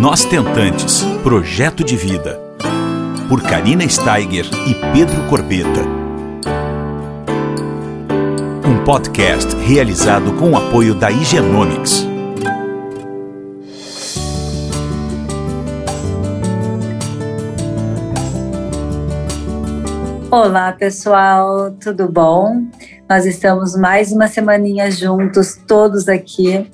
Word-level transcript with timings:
Nós 0.00 0.24
Tentantes 0.24 1.04
Projeto 1.22 1.84
de 1.84 1.96
Vida. 1.96 2.40
Por 3.28 3.42
Karina 3.42 3.86
Steiger 3.86 4.46
e 4.66 4.74
Pedro 4.92 5.28
Corbeta. 5.28 5.82
Um 8.66 8.82
podcast 8.84 9.54
realizado 9.56 10.32
com 10.38 10.52
o 10.52 10.56
apoio 10.56 10.94
da 10.94 11.10
Higienomics. 11.10 12.06
Olá, 20.30 20.72
pessoal, 20.72 21.70
tudo 21.72 22.10
bom? 22.10 22.62
Nós 23.08 23.26
estamos 23.26 23.76
mais 23.76 24.10
uma 24.10 24.26
semaninha 24.26 24.90
juntos, 24.90 25.60
todos 25.68 26.08
aqui, 26.08 26.66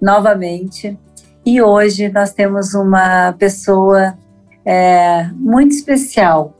novamente. 0.00 0.98
E 1.44 1.60
hoje 1.60 2.08
nós 2.08 2.32
temos 2.32 2.72
uma 2.72 3.32
pessoa 3.32 4.16
é, 4.64 5.28
muito 5.34 5.72
especial, 5.72 6.56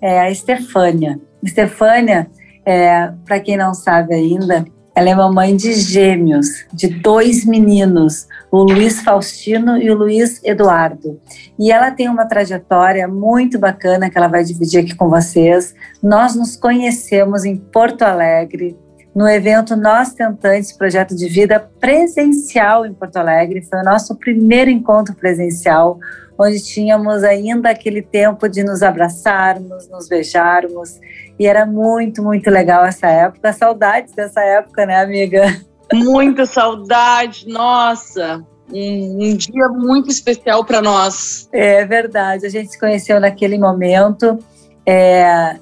é 0.00 0.20
a 0.20 0.30
Estefânia. 0.30 1.20
Estefânia, 1.42 2.30
é, 2.64 3.10
para 3.24 3.40
quem 3.40 3.56
não 3.56 3.74
sabe 3.74 4.14
ainda, 4.14 4.64
ela 4.94 5.08
é 5.08 5.14
mamãe 5.14 5.56
de 5.56 5.72
gêmeos, 5.72 6.66
de 6.72 6.88
dois 6.88 7.44
meninos, 7.44 8.28
o 8.52 8.62
Luiz 8.62 9.00
Faustino 9.00 9.76
e 9.76 9.90
o 9.90 9.94
Luiz 9.94 10.42
Eduardo. 10.44 11.20
E 11.58 11.72
ela 11.72 11.90
tem 11.90 12.08
uma 12.08 12.26
trajetória 12.26 13.08
muito 13.08 13.58
bacana 13.58 14.10
que 14.10 14.18
ela 14.18 14.28
vai 14.28 14.44
dividir 14.44 14.80
aqui 14.80 14.94
com 14.94 15.08
vocês. 15.08 15.74
Nós 16.02 16.36
nos 16.36 16.54
conhecemos 16.54 17.44
em 17.44 17.56
Porto 17.56 18.02
Alegre, 18.02 18.76
no 19.14 19.28
evento 19.28 19.76
Nós 19.76 20.12
Tentantes 20.14 20.72
Projeto 20.72 21.14
de 21.14 21.28
Vida 21.28 21.58
presencial 21.80 22.86
em 22.86 22.94
Porto 22.94 23.16
Alegre. 23.16 23.62
Foi 23.62 23.80
o 23.80 23.84
nosso 23.84 24.14
primeiro 24.16 24.70
encontro 24.70 25.14
presencial, 25.14 25.98
onde 26.38 26.62
tínhamos 26.62 27.24
ainda 27.24 27.70
aquele 27.70 28.02
tempo 28.02 28.48
de 28.48 28.62
nos 28.62 28.82
abraçarmos, 28.82 29.88
nos 29.88 30.08
beijarmos. 30.08 31.00
E 31.38 31.46
era 31.46 31.66
muito, 31.66 32.22
muito 32.22 32.48
legal 32.50 32.84
essa 32.84 33.08
época. 33.08 33.52
Saudades 33.52 34.14
dessa 34.14 34.40
época, 34.40 34.86
né, 34.86 35.00
amiga? 35.00 35.60
Muita 35.92 36.46
saudade, 36.46 37.48
nossa. 37.48 38.44
Um, 38.72 39.18
um 39.20 39.36
dia 39.36 39.68
muito 39.68 40.08
especial 40.08 40.64
para 40.64 40.80
nós. 40.80 41.48
É 41.52 41.84
verdade, 41.84 42.46
a 42.46 42.48
gente 42.48 42.70
se 42.70 42.78
conheceu 42.78 43.18
naquele 43.18 43.58
momento. 43.58 44.38
É, 44.86 45.56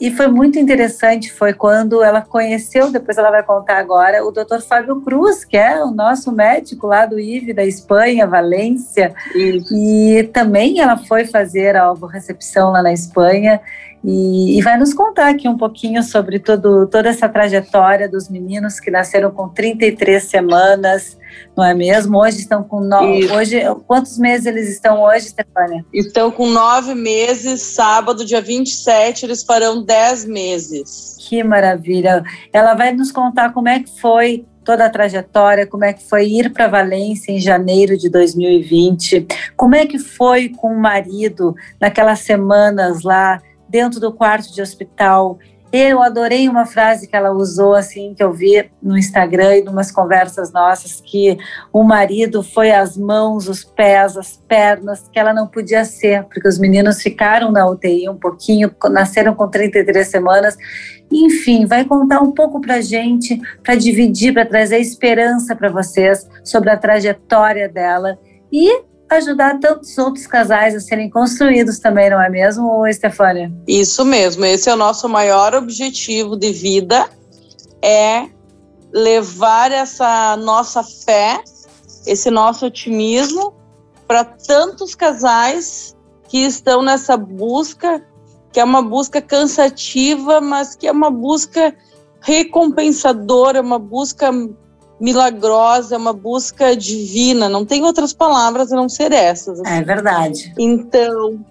e 0.00 0.10
foi 0.10 0.26
muito 0.26 0.58
interessante, 0.58 1.32
foi 1.32 1.52
quando 1.52 2.02
ela 2.02 2.20
conheceu, 2.20 2.90
depois 2.90 3.16
ela 3.16 3.30
vai 3.30 3.42
contar 3.42 3.78
agora, 3.78 4.24
o 4.24 4.32
Dr. 4.32 4.60
Fábio 4.60 5.00
Cruz, 5.00 5.44
que 5.44 5.56
é 5.56 5.82
o 5.82 5.90
nosso 5.90 6.32
médico 6.32 6.88
lá 6.88 7.06
do 7.06 7.18
IVE 7.18 7.52
da 7.52 7.64
Espanha, 7.64 8.26
Valência. 8.26 9.14
Isso. 9.34 9.72
E 9.72 10.24
também 10.32 10.80
ela 10.80 10.96
foi 10.96 11.24
fazer 11.24 11.76
a 11.76 11.94
recepção 12.12 12.72
lá 12.72 12.82
na 12.82 12.92
Espanha 12.92 13.60
e, 14.04 14.58
e, 14.58 14.62
vai 14.62 14.76
nos 14.76 14.92
contar 14.92 15.30
aqui 15.30 15.48
um 15.48 15.56
pouquinho 15.56 16.02
sobre 16.02 16.38
todo, 16.38 16.86
toda 16.88 17.08
essa 17.08 17.26
trajetória 17.26 18.06
dos 18.06 18.28
meninos 18.28 18.78
que 18.78 18.90
nasceram 18.90 19.30
com 19.30 19.48
33 19.48 20.22
semanas, 20.22 21.16
não 21.56 21.64
é 21.64 21.74
mesmo? 21.74 22.18
Hoje 22.18 22.38
estão 22.38 22.62
com 22.62 22.80
nove. 22.80 23.30
Hoje, 23.30 23.60
quantos 23.86 24.18
meses 24.18 24.46
eles 24.46 24.68
estão 24.68 25.02
hoje, 25.02 25.28
Stefânia? 25.28 25.84
Estão 25.92 26.30
com 26.30 26.46
nove 26.46 26.94
meses. 26.94 27.62
Sábado, 27.62 28.24
dia 28.24 28.40
27, 28.40 29.26
eles 29.26 29.42
farão 29.42 29.82
dez 29.82 30.24
meses. 30.24 31.16
Que 31.18 31.42
maravilha! 31.42 32.22
Ela 32.52 32.74
vai 32.74 32.92
nos 32.92 33.12
contar 33.12 33.52
como 33.52 33.68
é 33.68 33.80
que 33.80 34.00
foi 34.00 34.44
toda 34.64 34.86
a 34.86 34.90
trajetória, 34.90 35.66
como 35.66 35.84
é 35.84 35.92
que 35.92 36.02
foi 36.02 36.26
ir 36.26 36.52
para 36.52 36.66
Valência 36.66 37.30
em 37.30 37.38
janeiro 37.38 37.96
de 37.98 38.08
2020, 38.08 39.26
como 39.56 39.74
é 39.74 39.86
que 39.86 39.98
foi 39.98 40.48
com 40.48 40.68
o 40.68 40.80
marido 40.80 41.54
naquelas 41.78 42.20
semanas 42.20 43.02
lá 43.02 43.40
dentro 43.68 44.00
do 44.00 44.12
quarto 44.12 44.52
de 44.52 44.62
hospital. 44.62 45.38
Eu 45.76 46.00
adorei 46.00 46.48
uma 46.48 46.66
frase 46.66 47.08
que 47.08 47.16
ela 47.16 47.32
usou, 47.32 47.74
assim, 47.74 48.14
que 48.14 48.22
eu 48.22 48.32
vi 48.32 48.70
no 48.80 48.96
Instagram 48.96 49.56
e 49.56 49.60
em 49.60 49.68
umas 49.68 49.90
conversas 49.90 50.52
nossas, 50.52 51.00
que 51.00 51.36
o 51.72 51.82
marido 51.82 52.44
foi 52.44 52.70
as 52.70 52.96
mãos, 52.96 53.48
os 53.48 53.64
pés, 53.64 54.16
as 54.16 54.36
pernas, 54.36 55.08
que 55.12 55.18
ela 55.18 55.34
não 55.34 55.48
podia 55.48 55.84
ser, 55.84 56.22
porque 56.26 56.46
os 56.46 56.60
meninos 56.60 57.02
ficaram 57.02 57.50
na 57.50 57.68
UTI 57.68 58.08
um 58.08 58.14
pouquinho, 58.16 58.70
nasceram 58.88 59.34
com 59.34 59.48
33 59.48 60.06
semanas. 60.06 60.56
Enfim, 61.10 61.66
vai 61.66 61.84
contar 61.84 62.20
um 62.20 62.30
pouco 62.30 62.60
para 62.60 62.80
gente, 62.80 63.36
para 63.60 63.74
dividir, 63.74 64.32
para 64.32 64.46
trazer 64.46 64.78
esperança 64.78 65.56
para 65.56 65.70
vocês 65.70 66.24
sobre 66.44 66.70
a 66.70 66.76
trajetória 66.76 67.68
dela 67.68 68.16
e 68.52 68.80
ajudar 69.16 69.58
tantos 69.58 69.96
outros 69.98 70.26
casais 70.26 70.74
a 70.74 70.80
serem 70.80 71.10
construídos 71.10 71.78
também, 71.78 72.10
não 72.10 72.20
é 72.20 72.28
mesmo, 72.28 72.86
Estefânia? 72.86 73.52
Isso 73.66 74.04
mesmo, 74.04 74.44
esse 74.44 74.68
é 74.68 74.74
o 74.74 74.76
nosso 74.76 75.08
maior 75.08 75.54
objetivo 75.54 76.36
de 76.36 76.52
vida, 76.52 77.08
é 77.82 78.28
levar 78.92 79.72
essa 79.72 80.36
nossa 80.36 80.82
fé, 80.82 81.42
esse 82.06 82.30
nosso 82.30 82.66
otimismo 82.66 83.54
para 84.06 84.24
tantos 84.24 84.94
casais 84.94 85.96
que 86.28 86.38
estão 86.38 86.82
nessa 86.82 87.16
busca, 87.16 88.04
que 88.52 88.60
é 88.60 88.64
uma 88.64 88.82
busca 88.82 89.20
cansativa, 89.20 90.40
mas 90.40 90.76
que 90.76 90.86
é 90.86 90.92
uma 90.92 91.10
busca 91.10 91.74
recompensadora, 92.20 93.60
uma 93.60 93.78
busca 93.78 94.30
milagrosa, 95.00 95.94
é 95.94 95.98
uma 95.98 96.12
busca 96.12 96.76
divina, 96.76 97.48
não 97.48 97.64
tem 97.64 97.84
outras 97.84 98.12
palavras 98.12 98.72
a 98.72 98.76
não 98.76 98.88
ser 98.88 99.12
essas. 99.12 99.60
Assim. 99.60 99.70
É 99.70 99.82
verdade. 99.82 100.54
Então, 100.58 101.44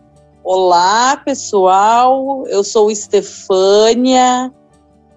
olá 0.44 1.18
pessoal, 1.18 2.46
eu 2.48 2.64
sou 2.64 2.90
Estefânia, 2.90 4.52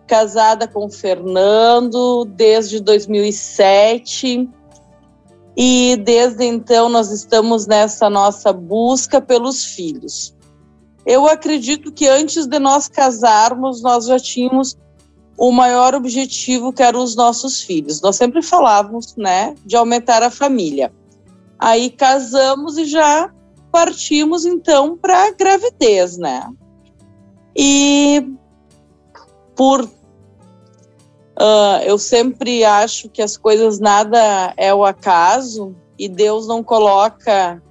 casada 0.06 0.68
com 0.68 0.86
o 0.86 0.90
Fernando 0.90 2.24
desde 2.24 2.80
2007. 2.80 4.48
E 5.58 5.96
desde 6.04 6.44
então 6.44 6.88
nós 6.90 7.10
estamos 7.10 7.66
nessa 7.66 8.10
nossa 8.10 8.52
busca 8.52 9.22
pelos 9.22 9.64
filhos. 9.64 10.36
Eu 11.06 11.26
acredito 11.26 11.90
que 11.90 12.06
antes 12.06 12.46
de 12.46 12.58
nós 12.58 12.88
casarmos, 12.88 13.80
nós 13.80 14.06
já 14.06 14.18
tínhamos 14.18 14.76
o 15.36 15.52
maior 15.52 15.94
objetivo 15.94 16.72
que 16.72 16.82
eram 16.82 17.02
os 17.02 17.14
nossos 17.14 17.62
filhos. 17.62 18.00
Nós 18.00 18.16
sempre 18.16 18.42
falávamos, 18.42 19.14
né, 19.16 19.54
de 19.64 19.76
aumentar 19.76 20.22
a 20.22 20.30
família. 20.30 20.92
Aí 21.58 21.90
casamos 21.90 22.78
e 22.78 22.84
já 22.84 23.30
partimos 23.70 24.46
então 24.46 24.96
para 24.96 25.28
a 25.28 25.30
gravidez, 25.32 26.16
né? 26.16 26.48
E 27.54 28.26
por 29.54 29.84
uh, 29.84 31.82
eu 31.84 31.98
sempre 31.98 32.64
acho 32.64 33.08
que 33.08 33.22
as 33.22 33.36
coisas 33.36 33.78
nada 33.78 34.52
é 34.56 34.72
o 34.72 34.84
acaso 34.84 35.74
e 35.98 36.08
Deus 36.08 36.46
não 36.46 36.62
coloca 36.62 37.62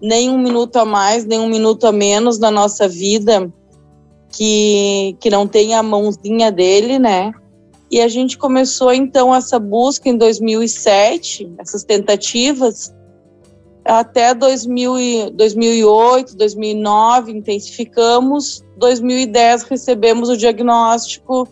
nem 0.00 0.28
um 0.28 0.38
minuto 0.38 0.76
a 0.76 0.84
mais, 0.84 1.24
nem 1.24 1.40
um 1.40 1.48
minuto 1.48 1.86
a 1.86 1.92
menos 1.92 2.38
na 2.38 2.50
nossa 2.50 2.88
vida 2.88 3.50
que, 4.36 5.16
que 5.20 5.30
não 5.30 5.46
tem 5.46 5.74
a 5.74 5.82
mãozinha 5.82 6.50
dele, 6.50 6.98
né? 6.98 7.32
E 7.90 8.00
a 8.00 8.08
gente 8.08 8.36
começou 8.36 8.92
então 8.92 9.34
essa 9.34 9.58
busca 9.58 10.08
em 10.08 10.16
2007, 10.16 11.52
essas 11.58 11.84
tentativas, 11.84 12.92
até 13.84 14.34
2000 14.34 15.30
2008, 15.30 16.36
2009 16.36 17.32
intensificamos, 17.32 18.64
2010 18.78 19.62
recebemos 19.64 20.28
o 20.28 20.36
diagnóstico 20.36 21.46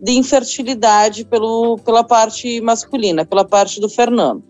de 0.00 0.12
infertilidade 0.12 1.24
pelo, 1.24 1.78
pela 1.78 2.04
parte 2.04 2.60
masculina, 2.60 3.24
pela 3.24 3.44
parte 3.44 3.80
do 3.80 3.88
Fernando. 3.88 4.44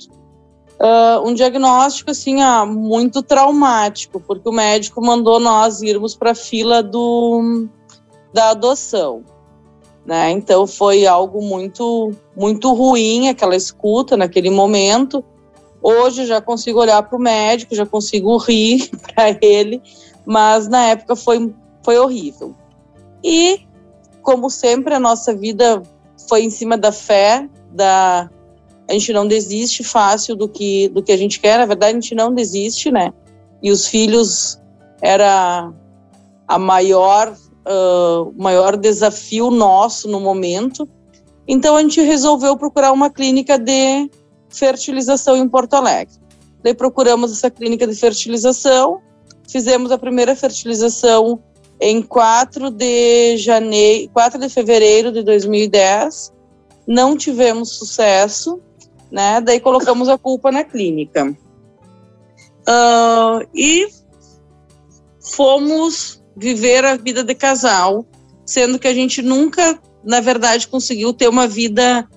Uh, 0.81 1.27
um 1.27 1.35
diagnóstico 1.35 2.11
assim 2.11 2.41
ah, 2.41 2.65
muito 2.65 3.23
traumático, 3.23 4.21
porque 4.21 4.49
o 4.49 4.53
médico 4.53 5.01
mandou 5.01 5.41
nós 5.41 5.83
irmos 5.83 6.15
para 6.15 6.33
a 6.33 6.35
fila 6.35 6.83
do, 6.83 7.69
da 8.33 8.51
adoção. 8.51 9.25
Né? 10.05 10.31
Então 10.31 10.67
foi 10.67 11.07
algo 11.07 11.43
muito 11.43 12.13
muito 12.35 12.73
ruim 12.73 13.29
aquela 13.29 13.55
escuta 13.55 14.17
naquele 14.17 14.51
momento. 14.51 15.23
Hoje 15.83 16.27
já 16.27 16.41
consigo 16.41 16.81
olhar 16.81 17.03
para 17.03 17.17
o 17.17 17.21
médico, 17.21 17.75
já 17.75 17.85
consigo 17.85 18.37
rir 18.39 18.91
para 19.15 19.37
ele, 19.43 19.83
mas 20.25 20.67
na 20.67 20.87
época 20.87 21.15
foi 21.15 21.55
foi 21.83 21.99
horrível. 21.99 22.55
E 23.23 23.61
como 24.23 24.49
sempre 24.49 24.95
a 24.95 25.01
nossa 25.01 25.35
vida 25.35 25.83
foi 26.29 26.43
em 26.43 26.51
cima 26.51 26.77
da 26.77 26.93
fé, 26.93 27.49
da 27.73 28.31
a 28.89 28.93
gente 28.95 29.13
não 29.13 29.29
desiste 29.29 29.85
fácil 29.85 30.35
do 30.35 30.49
que 30.49 30.89
do 30.89 31.03
que 31.03 31.13
a 31.13 31.17
gente 31.19 31.39
quer. 31.39 31.59
Na 31.59 31.67
verdade 31.67 31.93
a 31.93 32.01
gente 32.01 32.15
não 32.15 32.33
desiste, 32.33 32.91
né? 32.91 33.13
E 33.63 33.71
os 33.71 33.87
filhos 33.87 34.59
era 35.03 35.71
a 36.47 36.59
maior 36.59 37.37
uh, 37.69 38.33
maior 38.37 38.77
desafio 38.77 39.51
nosso 39.51 40.09
no 40.09 40.21
momento. 40.21 40.89
Então 41.47 41.77
a 41.77 41.83
gente 41.83 42.01
resolveu 42.01 42.57
procurar 42.57 42.93
uma 42.93 43.11
clínica 43.11 43.59
de 43.59 44.11
fertilização 44.49 45.37
em 45.37 45.49
Porto 45.49 45.75
Alegre. 45.75 46.15
Daí 46.63 46.75
procuramos 46.75 47.33
essa 47.33 47.51
clínica 47.51 47.87
de 47.87 47.95
fertilização, 47.95 49.01
fizemos 49.49 49.93
a 49.93 49.99
primeira 49.99 50.35
fertilização 50.35 51.41
em 51.81 52.03
4 52.03 52.71
de 52.71 53.37
janeiro, 53.37 54.11
4 54.13 54.41
de 54.41 54.49
fevereiro 54.49 55.13
de 55.13 55.23
2010. 55.23 56.33
Não 56.87 57.17
tivemos 57.17 57.71
sucesso, 57.71 58.61
né? 59.11 59.41
Daí 59.41 59.61
colocamos 59.61 60.09
a 60.09 60.19
culpa 60.19 60.51
na 60.51 60.65
clínica. 60.65 61.37
Uh, 62.69 63.47
e 63.55 63.89
fomos 65.21 66.18
viver 66.39 66.85
a 66.85 66.97
vida 66.97 67.25
de 67.25 67.35
casal, 67.35 68.07
sendo 68.47 68.79
que 68.79 68.89
a 68.89 68.95
gente 68.95 69.21
nunca, 69.21 69.79
na 70.05 70.21
verdade, 70.21 70.69
conseguiu 70.69 71.13
ter 71.13 71.29
uma 71.29 71.47
vida 71.47 72.09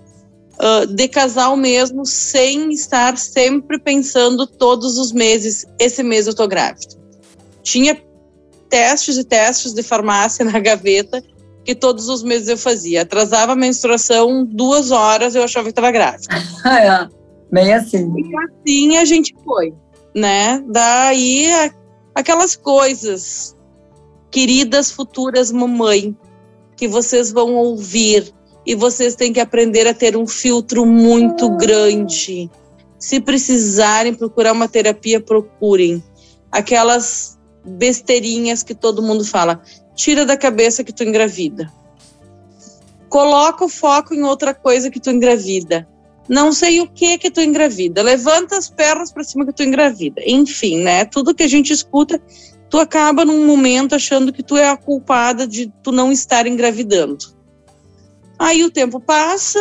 uh, 0.62 0.86
de 0.88 1.08
casal 1.08 1.58
mesmo, 1.58 2.06
sem 2.06 2.72
estar 2.72 3.18
sempre 3.18 3.80
pensando 3.80 4.46
todos 4.46 4.98
os 4.98 5.12
meses, 5.12 5.66
esse 5.80 6.04
mês 6.04 6.28
eu 6.28 6.36
tô 6.36 6.48
grávida. 6.48 6.96
Tinha 7.64 8.00
testes 8.70 9.18
e 9.18 9.24
testes 9.24 9.74
de 9.74 9.84
farmácia 9.84 10.46
na 10.46 10.60
gaveta 10.60 11.22
que 11.64 11.76
todos 11.76 12.10
os 12.10 12.24
meses 12.24 12.48
eu 12.48 12.58
fazia. 12.58 13.04
Atrasava 13.04 13.52
a 13.52 13.56
menstruação 13.56 14.46
duas 14.46 14.92
horas, 14.92 15.36
eu 15.36 15.44
achava 15.44 15.66
que 15.66 15.72
estava 15.72 15.92
grávida. 15.92 16.28
é, 16.66 17.08
bem 17.52 17.74
assim. 17.74 18.12
E 18.18 18.36
assim 18.38 18.98
a 18.98 19.06
gente 19.06 19.36
foi, 19.44 19.74
né? 20.16 20.64
Daí 20.68 21.50
aquelas 22.16 22.56
coisas, 22.56 23.56
queridas 24.32 24.90
futuras 24.90 25.52
mamãe, 25.52 26.16
que 26.78 26.88
vocês 26.88 27.32
vão 27.32 27.56
ouvir 27.56 28.34
e 28.66 28.74
vocês 28.74 29.16
têm 29.16 29.34
que 29.34 29.40
aprender 29.40 29.88
a 29.88 29.94
ter 29.94 30.16
um 30.16 30.26
filtro 30.26 30.86
muito 30.86 31.50
grande. 31.58 32.50
Se 32.98 33.20
precisarem 33.20 34.14
procurar 34.14 34.54
uma 34.54 34.68
terapia, 34.68 35.20
procurem. 35.20 36.04
Aquelas 36.52 37.38
besteirinhas 37.66 38.64
que 38.64 38.74
todo 38.74 39.02
mundo 39.02 39.26
fala. 39.26 39.62
Tira 39.96 40.26
da 40.26 40.38
cabeça 40.38 40.84
que 40.84 40.94
tu 40.94 41.04
engravida. 41.04 41.72
Coloca 43.10 43.66
o 43.66 43.70
foco 43.70 44.14
em 44.14 44.24
outra 44.24 44.54
coisa 44.54 44.90
que 44.90 45.00
tu 45.00 45.10
engravida. 45.10 45.88
Não 46.30 46.54
sei 46.54 46.80
o 46.80 46.88
que 46.88 47.18
que 47.18 47.32
tu 47.32 47.42
engravida. 47.42 48.02
Levanta 48.02 48.58
as 48.58 48.70
pernas 48.70 49.12
para 49.12 49.24
cima 49.24 49.46
que 49.46 49.54
tu 49.54 49.64
engravida. 49.64 50.22
Enfim, 50.26 50.82
né? 50.82 51.04
Tudo 51.04 51.36
que 51.36 51.44
a 51.44 51.48
gente 51.48 51.74
escuta, 51.74 52.22
tu 52.72 52.80
acaba 52.80 53.24
num 53.24 53.46
momento 53.46 53.94
achando 53.94 54.34
que 54.34 54.42
tu 54.42 54.58
é 54.58 54.68
a 54.68 54.76
culpada 54.78 55.46
de 55.46 55.72
tu 55.84 55.92
não 55.92 56.12
estar 56.12 56.48
engravidando. 56.48 57.26
Aí 58.40 58.64
o 58.64 58.72
tempo 58.72 59.00
passa, 59.00 59.60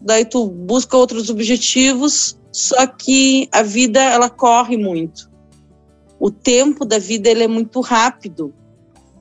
daí 0.00 0.24
tu 0.24 0.48
busca 0.48 0.96
outros 0.96 1.30
objetivos, 1.30 2.36
só 2.50 2.84
que 2.86 3.48
a 3.52 3.62
vida 3.62 4.02
ela 4.02 4.28
corre 4.28 4.76
muito 4.76 5.30
o 6.18 6.30
tempo 6.30 6.84
da 6.84 6.98
vida 6.98 7.28
ele 7.28 7.44
é 7.44 7.48
muito 7.48 7.80
rápido. 7.80 8.52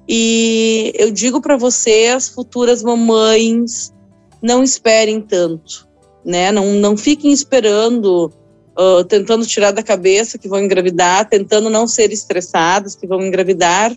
E 0.07 0.93
eu 0.95 1.11
digo 1.11 1.41
para 1.41 1.57
vocês, 1.57 2.29
futuras 2.29 2.83
mamães, 2.83 3.93
não 4.41 4.63
esperem 4.63 5.21
tanto, 5.21 5.87
né? 6.23 6.51
Não, 6.51 6.73
não 6.73 6.95
fiquem 6.95 7.31
esperando, 7.31 8.31
uh, 8.77 9.03
tentando 9.03 9.45
tirar 9.45 9.71
da 9.71 9.83
cabeça 9.83 10.37
que 10.37 10.47
vão 10.47 10.59
engravidar, 10.59 11.27
tentando 11.27 11.69
não 11.69 11.87
ser 11.87 12.11
estressadas 12.11 12.95
que 12.95 13.07
vão 13.07 13.21
engravidar. 13.21 13.95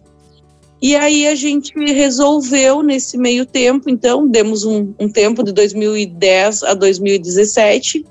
E 0.80 0.94
aí 0.94 1.26
a 1.26 1.34
gente 1.34 1.72
resolveu 1.92 2.82
nesse 2.82 3.18
meio 3.18 3.44
tempo, 3.44 3.90
então 3.90 4.28
demos 4.28 4.64
um, 4.64 4.94
um 4.98 5.08
tempo 5.08 5.42
de 5.42 5.52
2010 5.52 6.62
a 6.62 6.74
2017. 6.74 8.06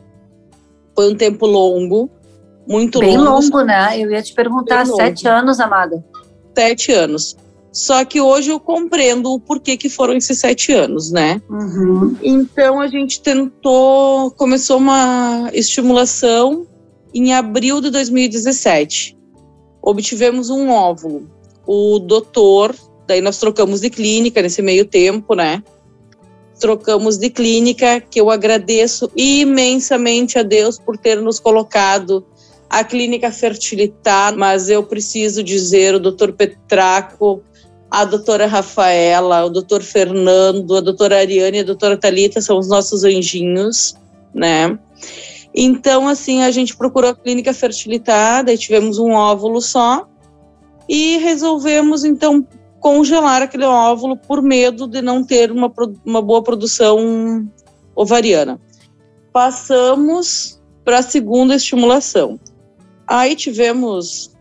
Foi 0.94 1.12
um 1.12 1.16
tempo 1.16 1.46
longo, 1.46 2.10
muito 2.68 3.00
Bem 3.00 3.18
longo. 3.18 3.42
longo, 3.42 3.62
né? 3.62 3.98
Eu 3.98 4.12
ia 4.12 4.22
te 4.22 4.34
perguntar, 4.34 4.84
Bem 4.86 4.96
sete 4.96 5.28
anos, 5.28 5.60
amada. 5.60 6.04
Sete 6.54 6.92
anos. 6.92 7.38
Só 7.78 8.04
que 8.04 8.20
hoje 8.20 8.50
eu 8.50 8.60
compreendo 8.60 9.32
o 9.32 9.40
porquê 9.40 9.78
que 9.78 9.88
foram 9.88 10.16
esses 10.16 10.40
sete 10.40 10.74
anos, 10.74 11.12
né? 11.12 11.40
Uhum. 11.48 12.18
Então 12.24 12.82
a 12.82 12.88
gente 12.88 13.22
tentou, 13.22 14.32
começou 14.32 14.78
uma 14.80 15.52
estimulação 15.54 16.66
em 17.14 17.36
abril 17.36 17.80
de 17.80 17.92
2017. 17.92 19.16
Obtivemos 19.80 20.50
um 20.50 20.72
óvulo. 20.72 21.30
O 21.68 22.00
doutor, 22.00 22.76
daí 23.06 23.22
nós 23.22 23.38
trocamos 23.38 23.80
de 23.82 23.92
clínica 23.92 24.42
nesse 24.42 24.64
meio 24.64 24.84
tempo, 24.84 25.36
né? 25.36 25.62
Trocamos 26.60 27.20
de 27.20 27.30
clínica, 27.30 28.02
que 28.02 28.20
eu 28.20 28.32
agradeço 28.32 29.12
imensamente 29.16 30.40
a 30.40 30.42
Deus 30.42 30.80
por 30.80 30.98
ter 30.98 31.22
nos 31.22 31.40
colocado 31.40 32.26
a 32.68 32.84
clínica 32.84 33.32
Fertilitar, 33.32 34.36
mas 34.36 34.68
eu 34.68 34.82
preciso 34.82 35.44
dizer 35.44 35.94
o 35.94 36.00
doutor 36.00 36.34
Petraco, 36.34 37.44
a 37.90 38.04
doutora 38.06 38.48
Rafaela, 38.48 39.46
o 39.46 39.50
doutor 39.50 39.82
Fernando, 39.82 40.76
a 40.76 40.82
doutora 40.82 41.18
Ariane 41.18 41.58
e 41.58 41.62
a 41.62 41.66
doutora 41.66 41.98
Talita 41.98 42.42
são 42.42 42.58
os 42.58 42.68
nossos 42.68 43.04
anjinhos, 43.04 43.96
né? 44.34 44.78
Então, 45.56 46.08
assim, 46.08 46.44
a 46.44 46.52
gente 46.52 46.76
procurou 46.76 47.10
a 47.10 47.16
clínica 47.16 47.54
Fertilitar, 47.54 48.44
daí 48.44 48.58
tivemos 48.58 49.00
um 49.00 49.12
óvulo 49.14 49.62
só 49.62 50.08
e 50.88 51.18
resolvemos, 51.18 52.04
então, 52.04 52.46
congelar 52.80 53.42
aquele 53.42 53.66
óvulo 53.66 54.18
por 54.18 54.42
medo 54.42 54.88
de 54.88 55.02
não 55.02 55.24
ter 55.24 55.52
uma, 55.52 55.72
uma 56.06 56.22
boa 56.22 56.44
produção 56.44 57.50
ovariana. 57.96 58.60
Passamos 59.34 60.62
para 60.84 61.00
a 61.00 61.04
segunda 61.04 61.56
estimulação. 61.56 62.40
Aí 63.08 63.36
tivemos 63.36 64.32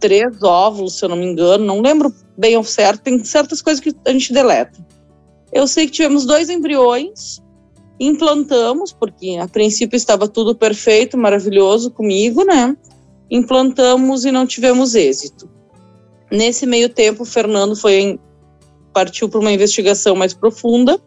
três 0.00 0.42
óvulos, 0.42 0.98
se 0.98 1.04
eu 1.04 1.08
não 1.08 1.16
me 1.16 1.26
engano, 1.26 1.64
não 1.64 1.80
lembro 1.80 2.12
bem 2.36 2.54
ao 2.54 2.64
certo, 2.64 3.02
tem 3.02 3.22
certas 3.24 3.62
coisas 3.62 3.82
que 3.82 3.94
a 4.06 4.12
gente 4.12 4.32
deleta. 4.32 4.84
Eu 5.52 5.66
sei 5.66 5.86
que 5.86 5.92
tivemos 5.92 6.24
dois 6.24 6.50
embriões, 6.50 7.42
implantamos, 7.98 8.92
porque 8.92 9.38
a 9.40 9.46
princípio 9.46 9.96
estava 9.96 10.26
tudo 10.26 10.54
perfeito, 10.54 11.16
maravilhoso 11.16 11.90
comigo, 11.90 12.44
né? 12.44 12.76
Implantamos 13.30 14.24
e 14.24 14.32
não 14.32 14.46
tivemos 14.46 14.94
êxito. 14.94 15.48
Nesse 16.30 16.66
meio 16.66 16.88
tempo, 16.88 17.22
o 17.22 17.26
Fernando 17.26 17.76
foi 17.76 17.94
em, 17.94 18.18
partiu 18.92 19.28
para 19.28 19.40
uma 19.40 19.52
investigação 19.52 20.16
mais 20.16 20.34
profunda 20.34 21.00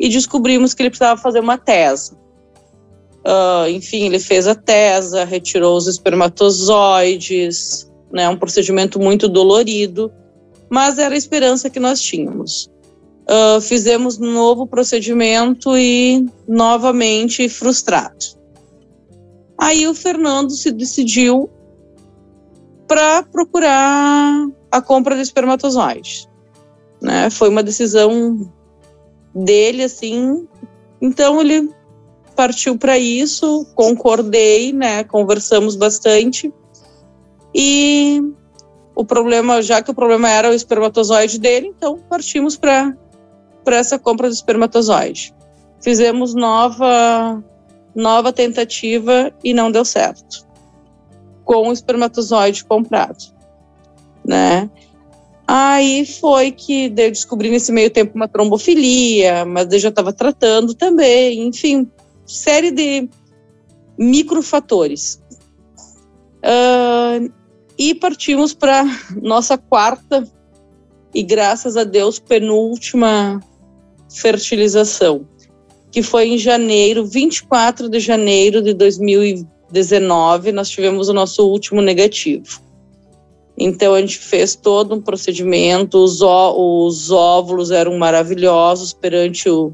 e 0.00 0.08
descobrimos 0.08 0.72
que 0.72 0.82
ele 0.82 0.90
precisava 0.90 1.20
fazer 1.20 1.40
uma 1.40 1.58
tese. 1.58 2.16
Uh, 3.26 3.68
enfim, 3.70 4.04
ele 4.04 4.20
fez 4.20 4.46
a 4.46 4.54
tesa, 4.54 5.24
retirou 5.24 5.76
os 5.76 5.88
espermatozoides, 5.88 7.90
né, 8.12 8.28
um 8.28 8.36
procedimento 8.36 9.00
muito 9.00 9.28
dolorido, 9.28 10.12
mas 10.70 10.98
era 10.98 11.14
a 11.14 11.18
esperança 11.18 11.70
que 11.70 11.80
nós 11.80 12.00
tínhamos. 12.00 12.70
Uh, 13.28 13.60
fizemos 13.60 14.20
um 14.20 14.32
novo 14.32 14.66
procedimento 14.66 15.76
e 15.76 16.26
novamente 16.46 17.48
frustrado. 17.48 18.36
Aí 19.58 19.86
o 19.88 19.94
Fernando 19.94 20.50
se 20.50 20.70
decidiu 20.70 21.50
para 22.86 23.22
procurar 23.24 24.46
a 24.70 24.80
compra 24.80 25.16
de 25.16 25.22
espermatozoides. 25.22 26.28
Né? 27.02 27.30
Foi 27.30 27.48
uma 27.48 27.62
decisão 27.62 28.52
dele, 29.34 29.82
assim. 29.84 30.46
Então 31.00 31.40
ele 31.40 31.68
partiu 32.34 32.76
para 32.76 32.98
isso, 32.98 33.66
concordei, 33.74 34.72
né? 34.72 35.02
Conversamos 35.04 35.74
bastante. 35.74 36.52
E 37.54 38.22
o 38.96 39.04
problema, 39.04 39.60
já 39.60 39.82
que 39.82 39.90
o 39.90 39.94
problema 39.94 40.30
era 40.30 40.50
o 40.50 40.54
espermatozoide 40.54 41.38
dele, 41.38 41.66
então 41.76 41.98
partimos 42.08 42.56
para 42.56 42.96
essa 43.66 43.98
compra 43.98 44.26
do 44.26 44.32
espermatozoide. 44.32 45.34
Fizemos 45.82 46.34
nova 46.34 47.44
nova 47.94 48.32
tentativa 48.32 49.32
e 49.44 49.54
não 49.54 49.70
deu 49.70 49.84
certo. 49.84 50.46
Com 51.44 51.68
o 51.68 51.72
espermatozoide 51.72 52.64
comprado, 52.64 53.22
né? 54.24 54.68
Aí 55.46 56.04
foi 56.04 56.50
que 56.50 56.86
eu 56.86 57.10
descobri 57.10 57.50
nesse 57.50 57.70
meio 57.70 57.90
tempo 57.90 58.16
uma 58.16 58.26
trombofilia, 58.26 59.44
mas 59.44 59.70
eu 59.72 59.78
já 59.78 59.90
estava 59.90 60.12
tratando 60.12 60.74
também, 60.74 61.46
enfim, 61.46 61.88
série 62.24 62.70
de 62.70 63.08
microfatores. 63.98 65.22
Uh, 66.38 67.30
e 67.78 67.94
partimos 67.94 68.54
para 68.54 68.84
nossa 69.22 69.58
quarta 69.58 70.26
e 71.14 71.22
graças 71.22 71.76
a 71.76 71.84
Deus 71.84 72.18
penúltima 72.18 73.40
fertilização, 74.14 75.26
que 75.90 76.02
foi 76.02 76.28
em 76.28 76.38
janeiro, 76.38 77.06
24 77.06 77.88
de 77.88 78.00
janeiro 78.00 78.62
de 78.62 78.74
2019, 78.74 80.52
nós 80.52 80.68
tivemos 80.68 81.08
o 81.08 81.14
nosso 81.14 81.46
último 81.48 81.80
negativo. 81.80 82.60
Então 83.58 83.94
a 83.94 84.00
gente 84.00 84.18
fez 84.18 84.54
todo 84.54 84.94
um 84.94 85.00
procedimento, 85.00 85.98
os, 85.98 86.20
os 86.20 87.10
óvulos 87.10 87.70
eram 87.70 87.96
maravilhosos 87.96 88.92
perante 88.92 89.48
o, 89.48 89.72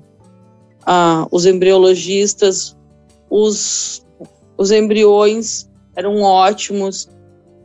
os 1.31 1.45
embriologistas, 1.45 2.77
os, 3.29 4.07
os 4.57 4.71
embriões 4.71 5.69
eram 5.97 6.23
ótimos. 6.23 7.09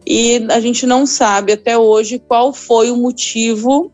E 0.10 0.48
a 0.50 0.62
gente 0.62 0.86
não 0.86 1.06
sabe 1.06 1.52
até 1.52 1.78
hoje 1.78 2.18
qual 2.18 2.54
foi 2.54 2.90
o 2.90 2.96
motivo 2.96 3.92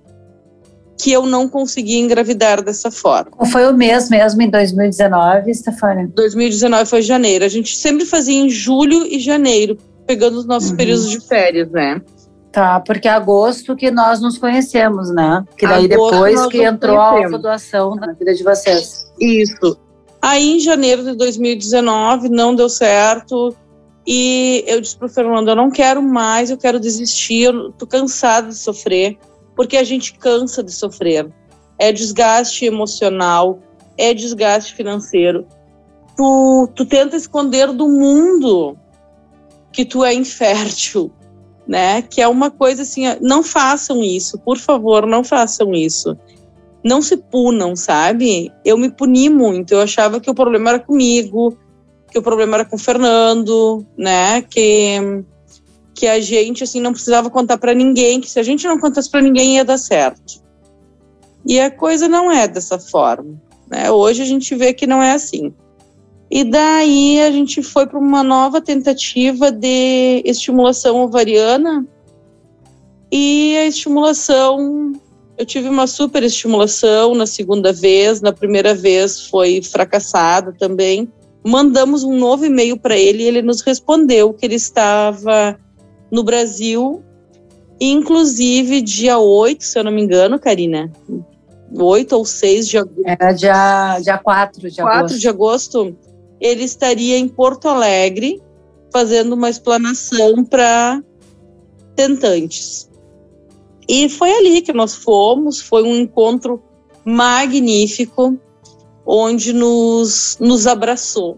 que 0.96 1.12
eu 1.12 1.26
não 1.26 1.50
consegui 1.50 1.98
engravidar 1.98 2.64
dessa 2.64 2.92
forma. 2.92 3.32
Foi 3.52 3.66
o 3.66 3.74
mês 3.74 4.12
mesmo 4.12 4.44
em 4.44 4.50
2019, 4.50 5.52
Stefania? 5.56 6.08
2019 6.14 6.86
foi 6.86 7.02
janeiro. 7.02 7.44
A 7.44 7.48
gente 7.48 7.76
sempre 7.76 8.06
fazia 8.06 8.40
em 8.40 8.48
julho 8.48 9.08
e 9.08 9.20
janeiro, 9.20 9.76
pegando 10.06 10.38
os 10.38 10.46
nossos 10.46 10.70
uhum. 10.70 10.78
períodos 10.78 11.10
de 11.10 11.20
férias, 11.20 11.72
né? 11.72 12.00
Tá, 12.52 12.80
porque 12.80 13.08
é 13.08 13.12
agosto 13.12 13.76
que 13.76 13.90
nós 13.90 14.22
nos 14.22 14.38
conhecemos, 14.38 15.10
né? 15.10 15.44
Que 15.58 15.66
daí 15.66 15.92
agosto 15.92 16.12
depois 16.12 16.46
que 16.46 16.64
entrou 16.64 17.00
a 17.00 17.28
doação 17.30 17.96
na 17.96 18.14
vida 18.14 18.36
de 18.36 18.44
vocês. 18.44 19.12
Isso. 19.20 19.80
Aí 20.22 20.58
em 20.58 20.60
janeiro 20.60 21.04
de 21.04 21.16
2019 21.16 22.30
não 22.30 22.54
deu 22.54 22.70
certo 22.70 23.56
e 24.06 24.64
eu 24.68 24.82
disse 24.82 24.98
pro 24.98 25.08
Fernando, 25.08 25.50
eu 25.50 25.56
não 25.56 25.72
quero 25.72 26.02
mais, 26.02 26.50
eu 26.50 26.58
quero 26.58 26.80
desistir, 26.80 27.44
eu 27.44 27.72
tô 27.72 27.88
cansada 27.88 28.50
de 28.50 28.56
sofrer, 28.56 29.18
porque 29.56 29.78
a 29.78 29.84
gente 29.84 30.18
cansa 30.18 30.62
de 30.62 30.72
sofrer. 30.72 31.30
É 31.80 31.92
desgaste 31.92 32.66
emocional, 32.66 33.60
é 33.98 34.14
desgaste 34.14 34.76
financeiro. 34.76 35.48
Tu, 36.18 36.70
tu 36.76 36.86
tenta 36.86 37.16
esconder 37.16 37.72
do 37.72 37.88
mundo 37.88 38.78
que 39.72 39.86
tu 39.86 40.04
é 40.04 40.14
infértil, 40.14 41.12
né? 41.68 42.02
Que 42.02 42.22
é 42.22 42.28
uma 42.28 42.52
coisa 42.52 42.84
assim, 42.84 43.04
não 43.22 43.42
façam 43.42 44.04
isso, 44.04 44.38
por 44.40 44.58
favor, 44.58 45.08
não 45.08 45.24
façam 45.24 45.74
isso. 45.74 46.18
Não 46.84 47.02
se 47.02 47.16
punam, 47.16 47.76
sabe? 47.76 48.52
Eu 48.66 48.78
me 48.78 48.92
puni 48.92 49.30
muito, 49.30 49.74
eu 49.74 49.82
achava 49.82 50.20
que 50.20 50.30
o 50.30 50.36
problema 50.36 50.72
era 50.72 50.80
comigo, 50.80 51.58
que 52.14 52.20
o 52.20 52.24
problema 52.24 52.58
era 52.58 52.66
com 52.66 52.76
o 52.76 52.80
Fernando, 52.80 53.86
né? 53.98 54.44
Que 54.44 55.24
que 55.96 56.08
a 56.08 56.20
gente 56.20 56.64
assim 56.64 56.82
não 56.82 56.92
precisava 56.92 57.30
contar 57.30 57.58
para 57.58 57.74
ninguém, 57.74 58.20
que 58.20 58.30
se 58.30 58.40
a 58.40 58.44
gente 58.44 58.68
não 58.68 58.80
contasse 58.80 59.10
para 59.10 59.22
ninguém 59.22 59.56
ia 59.56 59.66
dar 59.66 59.78
certo. 59.78 60.42
E 61.46 61.60
a 61.60 61.70
coisa 61.70 62.08
não 62.08 62.32
é 62.32 62.48
dessa 62.48 62.80
forma, 62.80 63.40
né? 63.70 63.92
Hoje 63.92 64.22
a 64.24 64.26
gente 64.26 64.56
vê 64.56 64.74
que 64.74 64.88
não 64.88 65.02
é 65.04 65.12
assim. 65.12 65.54
E 66.32 66.44
daí 66.44 67.22
a 67.22 67.32
gente 67.32 67.62
foi 67.62 67.86
para 67.86 68.00
uma 68.00 68.24
nova 68.24 68.60
tentativa 68.60 69.52
de 69.52 70.24
estimulação 70.26 71.04
ovariana. 71.04 71.86
E 73.12 73.56
a 73.58 73.68
estimulação, 73.68 74.94
eu 75.38 75.46
tive 75.46 75.70
uma 75.70 75.86
super 75.86 76.24
estimulação 76.24 77.14
na 77.14 77.28
segunda 77.28 77.72
vez, 77.72 78.20
na 78.20 78.34
primeira 78.34 78.74
vez 78.74 79.28
foi 79.28 79.62
fracassada 79.62 80.52
também. 80.58 81.08
Mandamos 81.46 82.04
um 82.04 82.18
novo 82.18 82.46
e-mail 82.46 82.78
para 82.78 82.98
ele 82.98 83.24
e 83.24 83.28
ele 83.28 83.42
nos 83.42 83.62
respondeu 83.62 84.34
que 84.34 84.46
ele 84.46 84.56
estava 84.56 85.60
no 86.12 86.24
Brasil, 86.24 87.04
inclusive 87.80 88.82
dia 88.82 89.18
8, 89.18 89.64
se 89.64 89.78
eu 89.78 89.84
não 89.84 89.92
me 89.92 90.02
engano, 90.02 90.40
Karina. 90.40 90.92
8 91.76 92.16
ou 92.16 92.24
6 92.24 92.68
de 92.68 92.78
agosto. 92.78 93.02
Era 93.06 93.32
dia, 93.34 94.00
dia 94.00 94.18
4 94.18 94.70
de 94.70 94.82
4 94.82 94.98
agosto. 94.98 95.20
de 95.20 95.28
agosto 95.28 95.98
ele 96.40 96.64
estaria 96.64 97.18
em 97.18 97.28
Porto 97.28 97.68
Alegre 97.68 98.42
fazendo 98.92 99.34
uma 99.34 99.50
explanação 99.50 100.44
para 100.44 101.02
tentantes. 101.96 102.90
E 103.88 104.08
foi 104.10 104.32
ali 104.32 104.62
que 104.62 104.74
nós 104.74 104.94
fomos, 104.94 105.62
foi 105.62 105.84
um 105.84 105.96
encontro 105.96 106.62
magnífico, 107.04 108.38
onde 109.06 109.54
nos, 109.54 110.38
nos 110.40 110.66
abraçou, 110.68 111.38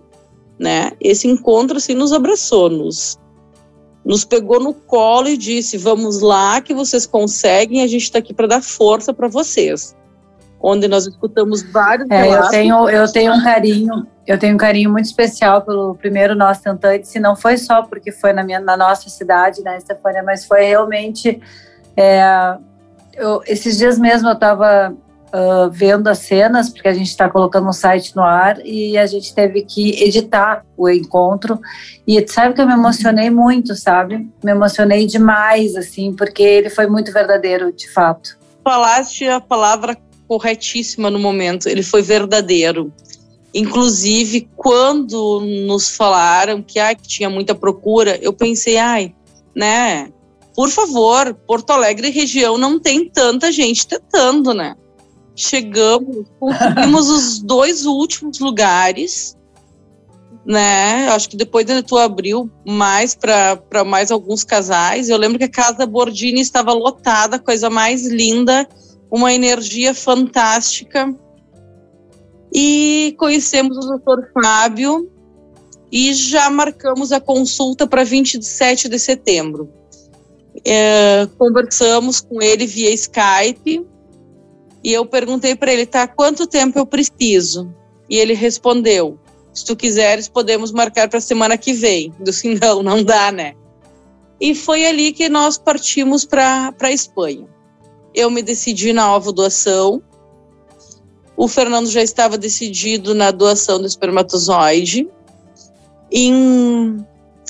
né? 0.59 0.91
Esse 0.99 1.27
encontro, 1.27 1.77
assim, 1.77 1.93
nos 1.93 2.13
abraçou, 2.13 2.69
nos, 2.69 3.19
nos 4.05 4.23
pegou 4.23 4.59
no 4.59 4.73
colo 4.73 5.27
e 5.27 5.37
disse, 5.37 5.77
vamos 5.77 6.21
lá 6.21 6.61
que 6.61 6.73
vocês 6.73 7.05
conseguem, 7.05 7.81
a 7.81 7.87
gente 7.87 8.03
está 8.03 8.19
aqui 8.19 8.33
para 8.33 8.47
dar 8.47 8.61
força 8.61 9.13
para 9.13 9.27
vocês. 9.27 9.95
Onde 10.61 10.87
nós 10.87 11.05
escutamos 11.05 11.61
vários 11.63 12.09
é, 12.09 12.27
eu 12.27 12.49
tenho 12.49 12.89
Eu 12.89 13.11
tenho 13.11 13.33
um 13.33 13.43
carinho, 13.43 14.07
eu 14.25 14.39
tenho 14.39 14.55
um 14.55 14.57
carinho 14.57 14.91
muito 14.91 15.05
especial 15.05 15.61
pelo 15.61 15.95
primeiro 15.95 16.35
Nosso 16.35 16.63
Tentante, 16.63 17.07
se 17.07 17.19
não 17.19 17.35
foi 17.35 17.57
só 17.57 17.83
porque 17.83 18.11
foi 18.11 18.33
na, 18.33 18.43
minha, 18.43 18.59
na 18.59 18.77
nossa 18.77 19.09
cidade, 19.09 19.61
né, 19.61 19.79
Stefania, 19.79 20.23
mas 20.23 20.45
foi 20.45 20.65
realmente. 20.65 21.39
É, 21.97 22.57
eu, 23.13 23.41
esses 23.45 23.77
dias 23.77 23.99
mesmo 23.99 24.27
eu 24.27 24.33
estava 24.33 24.95
uh, 25.35 25.69
vendo 25.69 26.07
as 26.07 26.19
cenas, 26.19 26.69
porque 26.69 26.87
a 26.87 26.93
gente 26.93 27.09
está 27.09 27.29
colocando 27.29 27.67
um 27.67 27.73
site 27.73 28.15
no 28.15 28.23
ar 28.23 28.57
e 28.65 28.97
a 28.97 29.05
gente 29.05 29.35
teve 29.35 29.63
que 29.63 30.01
editar 30.01 30.65
o 30.77 30.89
encontro. 30.89 31.59
E 32.07 32.25
sabe 32.27 32.53
que 32.53 32.61
eu 32.61 32.67
me 32.67 32.73
emocionei 32.73 33.29
muito, 33.29 33.75
sabe? 33.75 34.27
Me 34.43 34.51
emocionei 34.51 35.05
demais, 35.05 35.75
assim, 35.75 36.13
porque 36.13 36.41
ele 36.41 36.69
foi 36.69 36.87
muito 36.87 37.11
verdadeiro, 37.11 37.71
de 37.73 37.91
fato. 37.91 38.37
Falaste 38.63 39.27
a 39.27 39.41
palavra 39.41 39.97
corretíssima 40.27 41.11
no 41.11 41.19
momento, 41.19 41.67
ele 41.67 41.83
foi 41.83 42.01
verdadeiro. 42.01 42.91
Inclusive, 43.53 44.49
quando 44.55 45.39
nos 45.67 45.95
falaram 45.95 46.61
que, 46.61 46.79
ah, 46.79 46.95
que 46.95 47.07
tinha 47.07 47.29
muita 47.29 47.53
procura, 47.53 48.17
eu 48.21 48.33
pensei, 48.33 48.77
ai, 48.77 49.13
né? 49.55 50.09
Por 50.55 50.69
favor, 50.69 51.33
Porto 51.47 51.71
Alegre 51.71 52.09
região 52.09 52.57
não 52.57 52.79
tem 52.79 53.09
tanta 53.09 53.51
gente 53.51 53.87
tentando, 53.87 54.53
né? 54.53 54.75
Chegamos, 55.35 56.25
conseguimos 56.39 57.09
os 57.09 57.39
dois 57.39 57.85
últimos 57.85 58.39
lugares, 58.39 59.37
né? 60.45 61.09
Acho 61.09 61.29
que 61.29 61.35
depois 61.35 61.65
tu 61.85 61.97
abriu 61.97 62.49
mais 62.65 63.15
para 63.15 63.83
mais 63.85 64.11
alguns 64.11 64.43
casais. 64.43 65.09
Eu 65.09 65.17
lembro 65.17 65.37
que 65.37 65.43
a 65.43 65.49
casa 65.49 65.85
Bordini 65.85 66.39
estava 66.39 66.71
lotada, 66.71 67.37
coisa 67.37 67.69
mais 67.69 68.05
linda, 68.07 68.67
uma 69.11 69.33
energia 69.33 69.93
fantástica 69.93 71.13
e 72.53 73.13
conhecemos 73.17 73.77
o 73.77 73.81
doutor 73.81 74.29
Fábio 74.33 75.11
e 75.91 76.13
já 76.13 76.49
marcamos 76.49 77.11
a 77.11 77.19
consulta 77.19 77.85
para 77.85 78.05
27 78.05 78.87
de 78.87 78.97
setembro. 78.97 79.69
É, 80.63 81.27
conversamos 81.37 82.21
com 82.21 82.41
ele 82.41 82.65
via 82.65 82.93
Skype 82.93 83.85
e 84.85 84.93
eu 84.93 85.03
perguntei 85.03 85.55
para 85.55 85.73
ele, 85.73 85.87
tá, 85.87 86.07
quanto 86.07 86.45
tempo 86.45 86.77
eu 86.77 86.85
preciso? 86.85 87.73
E 88.07 88.17
ele 88.17 88.35
respondeu, 88.35 89.17
se 89.51 89.65
tu 89.65 89.75
quiseres 89.75 90.27
podemos 90.27 90.71
marcar 90.71 91.09
para 91.09 91.19
semana 91.19 91.57
que 91.57 91.73
vem. 91.73 92.13
Eu 92.19 92.25
disse, 92.25 92.53
não, 92.61 92.83
não 92.83 93.03
dá, 93.03 93.31
né? 93.31 93.55
E 94.39 94.53
foi 94.53 94.85
ali 94.85 95.11
que 95.11 95.27
nós 95.27 95.57
partimos 95.57 96.23
para 96.23 96.71
a 96.79 96.91
Espanha. 96.91 97.47
Eu 98.13 98.29
me 98.29 98.43
decidi 98.43 98.93
na 98.93 99.15
ovo 99.15 99.31
doação, 99.31 100.03
o 101.35 101.47
Fernando 101.47 101.89
já 101.89 102.03
estava 102.03 102.37
decidido 102.37 103.15
na 103.15 103.31
doação 103.31 103.79
do 103.79 103.87
espermatozoide. 103.87 105.09
Em, 106.11 107.03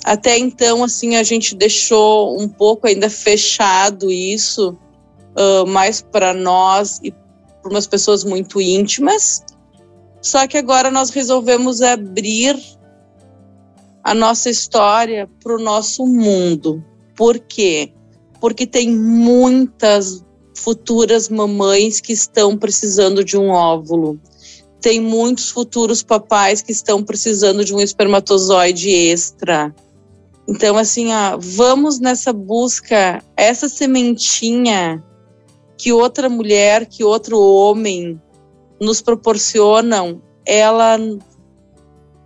até 0.05 0.37
então, 0.37 0.85
assim, 0.85 1.17
a 1.17 1.23
gente 1.23 1.53
deixou 1.53 2.39
um 2.39 2.47
pouco 2.47 2.87
ainda 2.87 3.09
fechado 3.09 4.09
isso, 4.09 4.77
uh, 5.35 5.67
mais 5.67 6.01
para 6.01 6.33
nós 6.33 7.01
e 7.03 7.13
para 7.65 7.73
umas 7.73 7.87
pessoas 7.87 8.23
muito 8.23 8.61
íntimas. 8.61 9.43
Só 10.21 10.45
que 10.45 10.55
agora 10.55 10.91
nós 10.91 11.09
resolvemos 11.09 11.81
abrir 11.81 12.55
a 14.03 14.13
nossa 14.13 14.51
história 14.51 15.27
para 15.43 15.55
o 15.55 15.59
nosso 15.59 16.05
mundo. 16.05 16.85
Por 17.15 17.39
quê? 17.39 17.91
Porque 18.39 18.67
tem 18.67 18.91
muitas 18.91 20.23
futuras 20.55 21.27
mamães 21.27 21.99
que 21.99 22.13
estão 22.13 22.55
precisando 22.55 23.23
de 23.23 23.35
um 23.35 23.49
óvulo. 23.49 24.19
Tem 24.79 25.01
muitos 25.01 25.49
futuros 25.49 26.03
papais 26.03 26.61
que 26.61 26.71
estão 26.71 27.03
precisando 27.03 27.65
de 27.65 27.73
um 27.73 27.79
espermatozoide 27.79 28.91
extra. 28.91 29.73
Então, 30.47 30.77
assim, 30.77 31.11
ó, 31.11 31.35
vamos 31.39 31.99
nessa 31.99 32.31
busca, 32.31 33.23
essa 33.35 33.67
sementinha 33.67 35.03
que 35.77 35.91
outra 35.91 36.29
mulher, 36.29 36.85
que 36.85 37.03
outro 37.03 37.39
homem 37.39 38.19
nos 38.79 39.01
proporcionam, 39.01 40.21
ela 40.45 40.97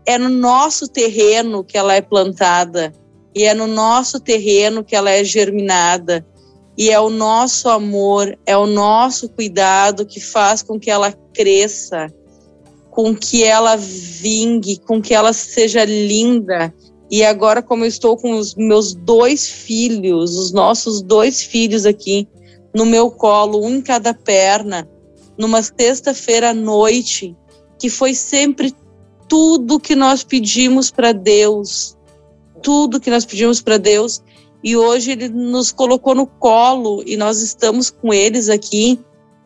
é 0.06 0.18
no 0.18 0.30
nosso 0.30 0.88
terreno 0.88 1.64
que 1.64 1.78
ela 1.78 1.94
é 1.94 2.02
plantada 2.02 2.92
e 3.36 3.44
é 3.44 3.54
no 3.54 3.68
nosso 3.68 4.20
terreno 4.20 4.84
que 4.84 4.96
ela 4.96 5.12
é 5.12 5.24
germinada 5.24 6.26
e 6.78 6.90
é 6.90 7.00
o 7.00 7.10
nosso 7.10 7.68
amor, 7.70 8.38
é 8.46 8.58
o 8.58 8.66
nosso 8.66 9.28
cuidado 9.30 10.06
que 10.06 10.20
faz 10.20 10.62
com 10.62 10.80
que 10.80 10.90
ela 10.90 11.12
cresça, 11.34 12.08
com 12.90 13.14
que 13.14 13.44
ela 13.44 13.76
vingue, 13.76 14.80
com 14.88 15.02
que 15.02 15.14
ela 15.14 15.34
seja 15.34 15.84
linda. 15.84 16.74
E 17.12 17.24
agora, 17.24 17.62
como 17.62 17.84
eu 17.84 17.90
estou 17.90 18.16
com 18.16 18.32
os 18.32 18.56
meus 18.56 18.94
dois 18.94 19.50
filhos, 19.50 20.38
os 20.38 20.54
nossos 20.54 21.02
dois 21.02 21.42
filhos 21.42 21.86
aqui 21.86 22.28
no 22.74 22.86
meu 22.86 23.10
colo, 23.10 23.66
um 23.66 23.76
em 23.76 23.82
cada 23.82 24.14
perna, 24.14 24.90
numa 25.38 25.62
sexta-feira 25.62 26.50
à 26.50 26.54
noite, 26.54 27.36
que 27.80 27.90
foi 27.90 28.14
sempre 28.14 28.76
tudo 29.28 29.80
que 29.80 29.96
nós 29.96 30.24
pedimos 30.24 30.92
para 30.92 31.12
Deus 31.12 31.98
tudo 32.62 33.00
que 33.00 33.10
nós 33.10 33.26
pedimos 33.26 33.62
para 33.62 33.78
Deus 33.78 34.22
e 34.64 34.76
hoje 34.76 35.12
ele 35.12 35.30
nos 35.30 35.72
colocou 35.72 36.14
no 36.14 36.28
colo 36.28 37.02
e 37.06 37.16
nós 37.16 37.42
estamos 37.42 37.90
com 37.90 38.14
eles 38.14 38.50
aqui. 38.50 39.00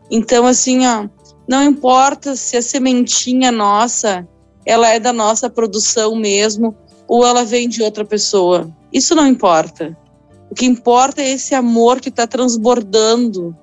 Então 0.10 0.46
assim, 0.46 0.86
ó, 0.86 1.08
não 1.48 1.63
importa 1.63 2.36
se 2.36 2.58
a 2.58 2.62
sementinha 2.62 3.51
nossa, 3.51 4.27
ela 4.65 4.89
é 4.89 5.00
da 5.00 5.13
nossa 5.13 5.50
produção 5.50 6.15
mesmo 6.15 6.75
ou 7.08 7.25
ela 7.25 7.44
vem 7.44 7.70
de 7.70 7.84
outra 7.84 8.03
pessoa. 8.03 8.70
Isso 8.92 9.15
não 9.15 9.27
importa. 9.27 9.98
O 10.53 10.55
que 10.55 10.67
importa 10.67 11.19
é 11.19 11.31
esse 11.31 11.55
amor 11.55 12.00
que 12.00 12.10
está 12.10 12.27
transbordando. 12.27 13.57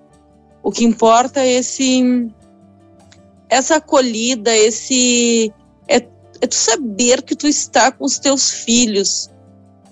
O 0.61 0.73
que 0.73 0.85
importa 0.85 1.39
é 1.39 1.53
esse 1.53 2.29
essa 3.49 3.77
acolhida, 3.77 4.57
esse 4.57 5.53
é, 5.87 5.99
é 5.99 6.47
tu 6.49 6.55
saber 6.57 7.23
que 7.23 7.37
tu 7.37 7.47
está 7.47 7.93
com 7.93 8.05
os 8.05 8.19
teus 8.19 8.51
filhos, 8.51 9.31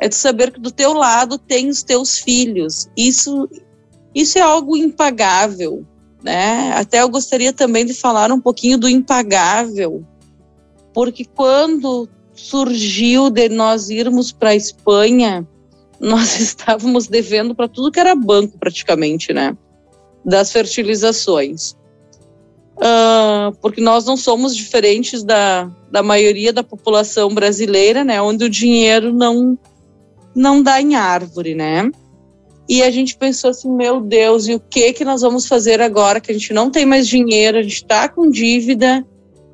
é 0.01 0.09
tu 0.09 0.17
saber 0.17 0.51
que 0.51 0.59
do 0.59 0.73
teu 0.73 0.93
lado 0.93 1.39
tem 1.39 1.69
os 1.69 1.85
teus 1.85 2.19
filhos. 2.19 2.89
Isso, 2.97 3.49
isso 4.13 4.37
é 4.37 4.43
algo 4.43 4.77
impagável, 4.77 5.87
né? 6.21 6.73
Até 6.73 7.01
eu 7.01 7.09
gostaria 7.09 7.53
também 7.53 7.87
de 7.87 7.95
falar 7.95 8.33
um 8.33 8.41
pouquinho 8.41 8.77
do 8.77 8.89
impagável, 8.89 10.05
porque 10.93 11.25
quando 11.25 12.09
surgiu 12.35 13.31
de 13.31 13.49
nós 13.49 13.89
irmos 13.89 14.33
para 14.33 14.51
a 14.51 14.57
Espanha, 14.57 15.47
nós 16.01 16.39
estávamos 16.41 17.09
devendo 17.09 17.55
para 17.55 17.69
tudo 17.69 17.91
que 17.91 18.01
era 18.01 18.15
banco 18.15 18.59
praticamente, 18.59 19.33
né? 19.33 19.57
Das 20.25 20.53
fertilizações. 20.53 21.77
Uh, 22.77 23.53
porque 23.61 23.81
nós 23.81 24.05
não 24.05 24.17
somos 24.17 24.55
diferentes 24.55 25.25
da, 25.25 25.69
da 25.91 26.01
maioria 26.01 26.53
da 26.53 26.63
população 26.63 27.29
brasileira, 27.35 28.05
né? 28.05 28.23
Onde 28.23 28.45
o 28.45 28.51
dinheiro 28.51 29.13
não 29.13 29.59
não 30.35 30.63
dá 30.63 30.81
em 30.81 30.95
árvore, 30.95 31.55
né? 31.55 31.91
E 32.69 32.83
a 32.83 32.91
gente 32.91 33.17
pensou 33.17 33.51
assim, 33.51 33.71
meu 33.73 34.01
Deus, 34.01 34.47
e 34.47 34.55
o 34.55 34.61
que 34.61 34.93
que 34.93 35.05
nós 35.05 35.23
vamos 35.23 35.49
fazer 35.49 35.81
agora 35.81 36.21
que 36.21 36.31
a 36.31 36.35
gente 36.35 36.53
não 36.53 36.71
tem 36.71 36.85
mais 36.85 37.09
dinheiro, 37.09 37.59
a 37.59 37.63
gente 37.63 37.77
está 37.77 38.09
com 38.09 38.31
dívida, 38.31 39.05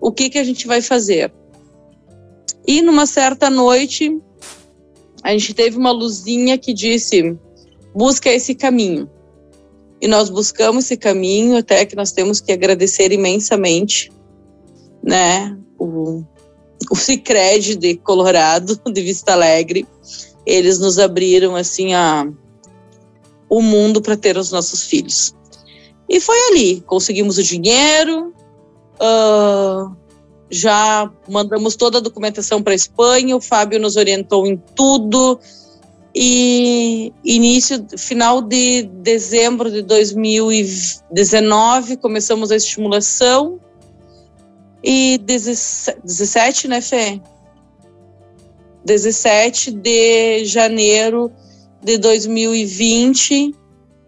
o 0.01 0.11
que 0.11 0.29
que 0.29 0.39
a 0.39 0.45
gente 0.45 0.67
vai 0.67 0.83
fazer? 0.83 1.33
E 2.67 2.83
numa 2.83 3.07
certa 3.07 3.49
noite, 3.49 4.19
a 5.25 5.33
gente 5.33 5.55
teve 5.55 5.79
uma 5.79 5.91
luzinha 5.91 6.59
que 6.59 6.75
disse: 6.75 7.37
busca 7.95 8.31
esse 8.31 8.55
caminho. 8.55 9.11
E 10.01 10.07
nós 10.07 10.29
buscamos 10.29 10.85
esse 10.85 10.99
caminho, 10.99 11.57
até 11.57 11.87
que 11.87 11.97
nós 11.97 12.13
temos 12.13 12.39
que 12.39 12.53
agradecer 12.53 13.11
imensamente, 13.11 14.13
né? 15.03 15.57
O, 15.79 16.23
o 16.91 16.95
Cicred 16.95 17.77
de 17.77 17.97
Colorado, 17.97 18.79
de 18.93 19.01
Vista 19.01 19.33
Alegre, 19.33 19.87
eles 20.45 20.79
nos 20.79 20.99
abriram 20.99 21.57
assim 21.57 21.95
a 21.95 22.31
o 23.49 23.63
mundo 23.63 24.03
para 24.03 24.17
ter 24.17 24.37
os 24.37 24.51
nossos 24.51 24.83
filhos. 24.83 25.35
E 26.09 26.21
foi 26.21 26.37
ali, 26.51 26.81
conseguimos 26.83 27.39
o 27.39 27.43
dinheiro, 27.43 28.35
uh, 29.01 29.97
já 30.51 31.11
mandamos 31.29 31.77
toda 31.77 31.99
a 31.99 32.01
documentação 32.01 32.63
para 32.63 32.73
a 32.73 32.77
Espanha, 32.77 33.37
o 33.37 33.41
Fábio 33.41 33.79
nos 33.81 33.97
orientou 33.97 34.47
em 34.47 34.57
tudo. 34.75 35.39
E 36.15 37.13
início, 37.25 37.85
final 37.97 38.41
de 38.41 38.85
dezembro 38.85 39.71
de 39.71 39.83
2019, 39.83 41.97
começamos 41.97 42.53
a 42.53 42.57
estimulação. 42.57 43.61
E 44.83 45.19
17, 45.19 46.69
né, 46.69 46.81
Fê? 46.81 47.21
17 48.85 49.73
de 49.73 50.45
janeiro 50.45 51.33
de 51.83 51.99
2020, 51.99 53.55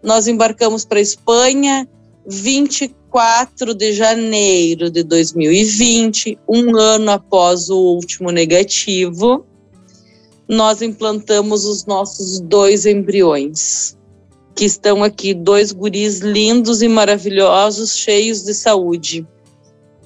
nós 0.03 0.27
embarcamos 0.27 0.85
para 0.85 0.99
a 0.99 1.01
Espanha. 1.01 1.89
24 3.17 3.73
de 3.73 3.93
janeiro 3.93 4.91
de 4.91 5.01
2020, 5.01 6.37
um 6.47 6.77
ano 6.77 7.09
após 7.09 7.67
o 7.67 7.75
último 7.75 8.29
negativo, 8.29 9.43
nós 10.47 10.83
implantamos 10.83 11.65
os 11.65 11.83
nossos 11.87 12.39
dois 12.39 12.85
embriões, 12.85 13.97
que 14.55 14.65
estão 14.65 15.03
aqui, 15.03 15.33
dois 15.33 15.71
guris 15.71 16.19
lindos 16.19 16.83
e 16.83 16.87
maravilhosos, 16.87 17.97
cheios 17.97 18.43
de 18.43 18.53
saúde. 18.53 19.25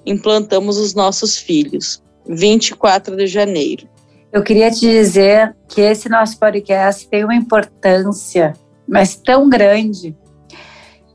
Implantamos 0.05 0.77
os 0.77 0.93
nossos 0.93 1.37
filhos, 1.37 2.01
24 2.25 3.17
de 3.17 3.27
janeiro. 3.27 3.89
Eu 4.31 4.41
queria 4.41 4.71
te 4.71 4.89
dizer 4.89 5.53
que 5.67 5.81
esse 5.81 6.07
nosso 6.07 6.39
podcast 6.39 7.05
tem 7.09 7.25
uma 7.25 7.35
importância, 7.35 8.53
mas 8.87 9.15
tão 9.15 9.49
grande, 9.49 10.15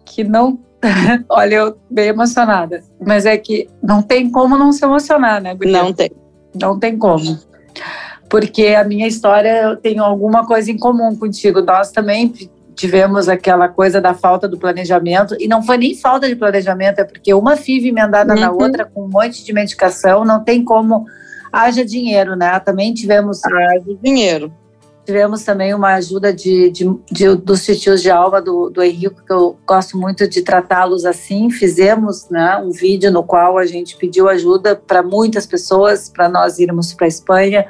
que 0.04 0.22
não. 0.22 0.65
Olha, 1.28 1.54
eu 1.54 1.78
bem 1.90 2.08
emocionada, 2.08 2.82
mas 3.04 3.26
é 3.26 3.36
que 3.36 3.68
não 3.82 4.02
tem 4.02 4.30
como 4.30 4.56
não 4.56 4.72
se 4.72 4.84
emocionar, 4.84 5.40
né, 5.40 5.54
Guilherme? 5.54 5.88
Não 5.88 5.94
tem. 5.94 6.10
Não 6.60 6.78
tem 6.78 6.98
como. 6.98 7.38
Porque 8.28 8.68
a 8.68 8.84
minha 8.84 9.06
história, 9.06 9.62
eu 9.62 9.76
tenho 9.76 10.02
alguma 10.02 10.46
coisa 10.46 10.70
em 10.70 10.78
comum 10.78 11.14
contigo. 11.16 11.60
Nós 11.60 11.92
também 11.92 12.32
tivemos 12.74 13.28
aquela 13.28 13.68
coisa 13.68 14.00
da 14.00 14.12
falta 14.12 14.46
do 14.46 14.58
planejamento, 14.58 15.34
e 15.40 15.48
não 15.48 15.62
foi 15.62 15.78
nem 15.78 15.94
falta 15.94 16.28
de 16.28 16.36
planejamento, 16.36 16.98
é 17.00 17.04
porque 17.04 17.32
uma 17.32 17.56
FIV 17.56 17.88
emendada 17.88 18.34
uhum. 18.34 18.40
na 18.40 18.50
outra 18.50 18.84
com 18.84 19.04
um 19.04 19.08
monte 19.08 19.44
de 19.44 19.52
medicação, 19.52 20.24
não 20.24 20.44
tem 20.44 20.62
como 20.62 21.06
haja 21.50 21.84
dinheiro, 21.84 22.36
né? 22.36 22.58
Também 22.60 22.92
tivemos. 22.92 23.42
Haja 23.44 23.96
dinheiro. 24.02 24.52
Tivemos 25.06 25.44
também 25.44 25.72
uma 25.72 25.94
ajuda 25.94 26.32
de, 26.32 26.68
de, 26.68 26.84
de 27.12 27.36
dos 27.36 27.64
titios 27.64 28.02
de 28.02 28.10
alma 28.10 28.42
do, 28.42 28.68
do 28.68 28.82
Henrique, 28.82 29.22
que 29.24 29.32
eu 29.32 29.56
gosto 29.64 29.96
muito 29.96 30.26
de 30.26 30.42
tratá-los 30.42 31.06
assim. 31.06 31.48
Fizemos 31.48 32.28
né, 32.28 32.56
um 32.56 32.72
vídeo 32.72 33.12
no 33.12 33.22
qual 33.22 33.56
a 33.56 33.64
gente 33.64 33.96
pediu 33.96 34.28
ajuda 34.28 34.74
para 34.74 35.04
muitas 35.04 35.46
pessoas, 35.46 36.08
para 36.08 36.28
nós 36.28 36.58
irmos 36.58 36.92
para 36.92 37.06
a 37.06 37.08
Espanha. 37.08 37.64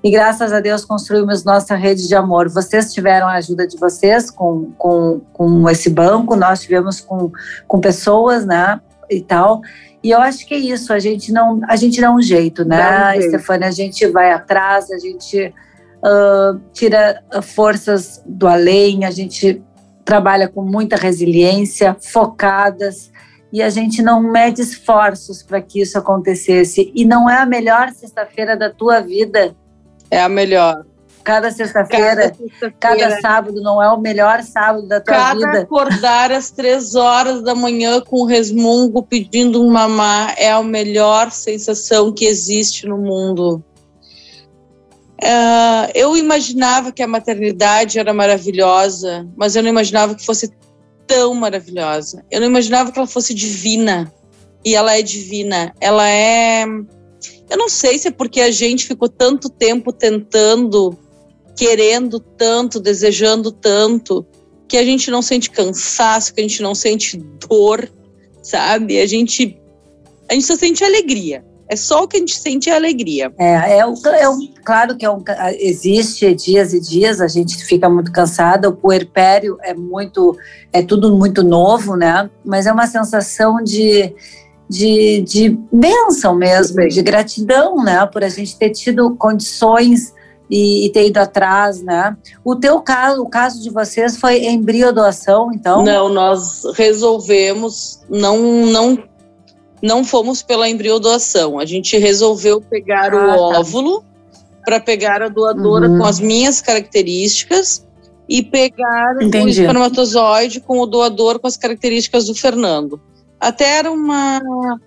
E 0.00 0.12
graças 0.12 0.52
a 0.52 0.60
Deus 0.60 0.84
construímos 0.84 1.42
nossa 1.42 1.74
rede 1.74 2.06
de 2.06 2.14
amor. 2.14 2.48
Vocês 2.48 2.94
tiveram 2.94 3.26
a 3.26 3.32
ajuda 3.32 3.66
de 3.66 3.76
vocês 3.76 4.30
com, 4.30 4.70
com, 4.78 5.20
com 5.32 5.68
esse 5.68 5.90
banco, 5.90 6.36
nós 6.36 6.60
tivemos 6.60 7.00
com, 7.00 7.32
com 7.66 7.80
pessoas, 7.80 8.46
né? 8.46 8.80
E 9.10 9.20
tal. 9.20 9.60
E 10.04 10.12
eu 10.12 10.20
acho 10.20 10.46
que 10.46 10.54
é 10.54 10.58
isso, 10.58 10.92
a 10.92 11.00
gente 11.00 11.32
não, 11.32 11.60
a 11.66 11.74
gente 11.74 12.00
dá 12.00 12.12
um 12.12 12.22
jeito, 12.22 12.64
né, 12.64 13.18
um 13.18 13.22
Stefania? 13.22 13.66
A 13.66 13.72
gente 13.72 14.06
vai 14.06 14.30
atrás, 14.30 14.88
a 14.92 14.98
gente 15.00 15.52
uh, 16.06 16.60
tira 16.72 17.22
forças 17.42 18.22
do 18.24 18.46
além, 18.46 19.04
a 19.04 19.10
gente 19.10 19.62
trabalha 20.04 20.48
com 20.48 20.62
muita 20.62 20.96
resiliência, 20.96 21.96
focadas, 22.00 23.10
e 23.52 23.60
a 23.60 23.68
gente 23.68 24.02
não 24.02 24.22
mede 24.22 24.62
esforços 24.62 25.42
para 25.42 25.60
que 25.60 25.80
isso 25.80 25.98
acontecesse. 25.98 26.92
E 26.94 27.04
não 27.04 27.28
é 27.28 27.38
a 27.38 27.46
melhor 27.46 27.90
sexta-feira 27.90 28.56
da 28.56 28.70
tua 28.70 29.00
vida. 29.00 29.54
É 30.10 30.20
a 30.20 30.28
melhor. 30.28 30.84
Cada 31.24 31.50
sexta-feira, 31.50 32.32
cada, 32.60 32.72
cada, 32.78 33.20
sábado 33.20 33.60
não 33.60 33.82
é 33.82 33.90
o 33.90 33.98
melhor 33.98 34.42
sábado 34.44 34.86
da 34.86 35.00
tua 35.00 35.12
cada 35.12 35.34
vida. 35.34 35.46
Cada 35.46 35.60
acordar 35.62 36.30
às 36.30 36.52
três 36.52 36.94
horas 36.94 37.42
da 37.42 37.52
manhã 37.52 38.00
com 38.00 38.24
resmungo 38.24 39.02
pedindo 39.02 39.60
um 39.60 39.68
mamá 39.68 40.32
é 40.36 40.52
a 40.52 40.62
melhor 40.62 41.32
sensação 41.32 42.12
que 42.12 42.26
existe 42.26 42.86
no 42.86 42.96
mundo. 42.96 43.60
Uh, 45.22 45.90
eu 45.94 46.16
imaginava 46.16 46.92
que 46.92 47.02
a 47.02 47.08
maternidade 47.08 47.98
era 47.98 48.12
maravilhosa, 48.12 49.26
mas 49.36 49.56
eu 49.56 49.62
não 49.62 49.70
imaginava 49.70 50.14
que 50.14 50.24
fosse 50.24 50.50
tão 51.06 51.34
maravilhosa. 51.34 52.24
Eu 52.30 52.40
não 52.40 52.48
imaginava 52.48 52.92
que 52.92 52.98
ela 52.98 53.08
fosse 53.08 53.32
divina. 53.32 54.12
E 54.64 54.74
ela 54.74 54.96
é 54.96 55.02
divina. 55.02 55.72
Ela 55.80 56.08
é. 56.08 56.64
Eu 57.48 57.56
não 57.56 57.68
sei 57.68 57.98
se 57.98 58.08
é 58.08 58.10
porque 58.10 58.40
a 58.40 58.50
gente 58.50 58.84
ficou 58.84 59.08
tanto 59.08 59.48
tempo 59.48 59.92
tentando 59.92 60.98
querendo 61.56 62.20
tanto, 62.20 62.78
desejando 62.78 63.50
tanto, 63.50 64.24
que 64.68 64.76
a 64.76 64.84
gente 64.84 65.10
não 65.10 65.22
sente 65.22 65.50
cansaço, 65.50 66.34
que 66.34 66.40
a 66.40 66.44
gente 66.44 66.62
não 66.62 66.74
sente 66.74 67.16
dor, 67.16 67.90
sabe? 68.42 69.00
A 69.00 69.06
gente, 69.06 69.58
a 70.28 70.34
gente 70.34 70.46
só 70.46 70.54
sente 70.54 70.84
alegria. 70.84 71.44
É 71.68 71.74
só 71.74 72.04
o 72.04 72.08
que 72.08 72.16
a 72.16 72.20
gente 72.20 72.38
sente 72.38 72.70
é 72.70 72.76
alegria. 72.76 73.32
É, 73.38 73.78
é, 73.78 73.86
o, 73.86 73.94
é 74.06 74.28
o, 74.28 74.38
claro 74.64 74.96
que 74.96 75.04
é 75.04 75.10
um, 75.10 75.22
existe 75.58 76.32
dias 76.34 76.72
e 76.72 76.80
dias, 76.80 77.20
a 77.20 77.28
gente 77.28 77.56
fica 77.64 77.88
muito 77.88 78.12
cansada, 78.12 78.68
o 78.68 78.76
puerpério 78.76 79.58
é 79.62 79.74
muito, 79.74 80.36
é 80.72 80.82
tudo 80.82 81.16
muito 81.16 81.42
novo, 81.42 81.96
né? 81.96 82.30
Mas 82.44 82.66
é 82.66 82.72
uma 82.72 82.86
sensação 82.86 83.62
de, 83.62 84.14
de, 84.68 85.22
de 85.22 85.58
bênção 85.72 86.34
mesmo, 86.34 86.86
de 86.88 87.02
gratidão, 87.02 87.82
né? 87.82 88.06
Por 88.06 88.22
a 88.22 88.28
gente 88.28 88.56
ter 88.56 88.70
tido 88.70 89.16
condições 89.16 90.14
e, 90.48 90.86
e, 90.86 90.90
ter 90.90 91.06
ido 91.06 91.18
atrás, 91.18 91.82
né? 91.82 92.16
O 92.44 92.54
teu 92.54 92.80
caso, 92.80 93.22
o 93.22 93.28
caso 93.28 93.62
de 93.62 93.70
vocês 93.70 94.16
foi 94.16 94.44
embriodoação, 94.44 95.50
então? 95.52 95.82
Não, 95.82 96.08
nós 96.08 96.62
resolvemos, 96.76 98.00
não, 98.08 98.66
não, 98.66 98.98
não 99.82 100.04
fomos 100.04 100.42
pela 100.42 100.68
embriodoação. 100.68 101.58
A 101.58 101.64
gente 101.64 101.96
resolveu 101.98 102.60
pegar 102.60 103.12
ah, 103.12 103.16
o 103.16 103.52
tá. 103.52 103.60
óvulo, 103.60 104.04
para 104.66 104.80
pegar 104.80 105.22
a 105.22 105.28
doadora 105.28 105.88
uhum. 105.88 105.98
com 105.98 106.04
as 106.04 106.18
minhas 106.18 106.60
características 106.60 107.86
e 108.28 108.42
pegar 108.42 109.14
Entendi. 109.22 109.46
o 109.46 109.48
espermatozoide 109.48 110.60
com 110.60 110.80
o 110.80 110.86
doador 110.86 111.38
com 111.38 111.46
as 111.46 111.56
características 111.56 112.26
do 112.26 112.34
Fernando. 112.34 113.00
Até 113.38 113.78
era 113.78 113.92
uma 113.92 114.40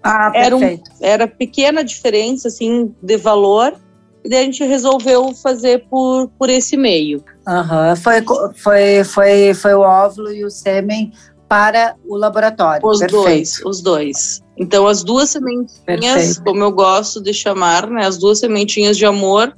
ah, 0.03 0.31
era, 0.35 0.57
um, 0.57 0.79
era 0.99 1.27
pequena 1.27 1.81
diferença 1.81 2.49
assim 2.49 2.93
de 3.01 3.15
valor 3.15 3.73
e 4.21 4.27
daí 4.27 4.39
a 4.39 4.43
gente 4.43 4.65
resolveu 4.65 5.33
fazer 5.33 5.85
por, 5.89 6.29
por 6.37 6.49
esse 6.49 6.75
meio. 6.75 7.23
Uhum. 7.47 7.95
Foi, 7.95 8.15
foi, 8.55 9.03
foi, 9.05 9.53
foi 9.53 9.73
o 9.73 9.79
óvulo 9.79 10.33
e 10.33 10.43
o 10.43 10.49
sêmen 10.49 11.13
para 11.49 11.95
o 12.07 12.15
laboratório. 12.15 12.87
Os 12.87 12.99
Perfeito. 12.99 13.23
dois, 13.23 13.59
os 13.65 13.81
dois. 13.81 14.43
Então 14.55 14.85
as 14.85 15.03
duas 15.03 15.31
sementinhas, 15.31 15.75
Perfeito. 15.85 16.43
como 16.43 16.63
eu 16.63 16.71
gosto 16.71 17.19
de 17.19 17.33
chamar, 17.33 17.89
né, 17.89 18.05
as 18.05 18.17
duas 18.19 18.39
sementinhas 18.39 18.95
de 18.95 19.05
amor 19.05 19.57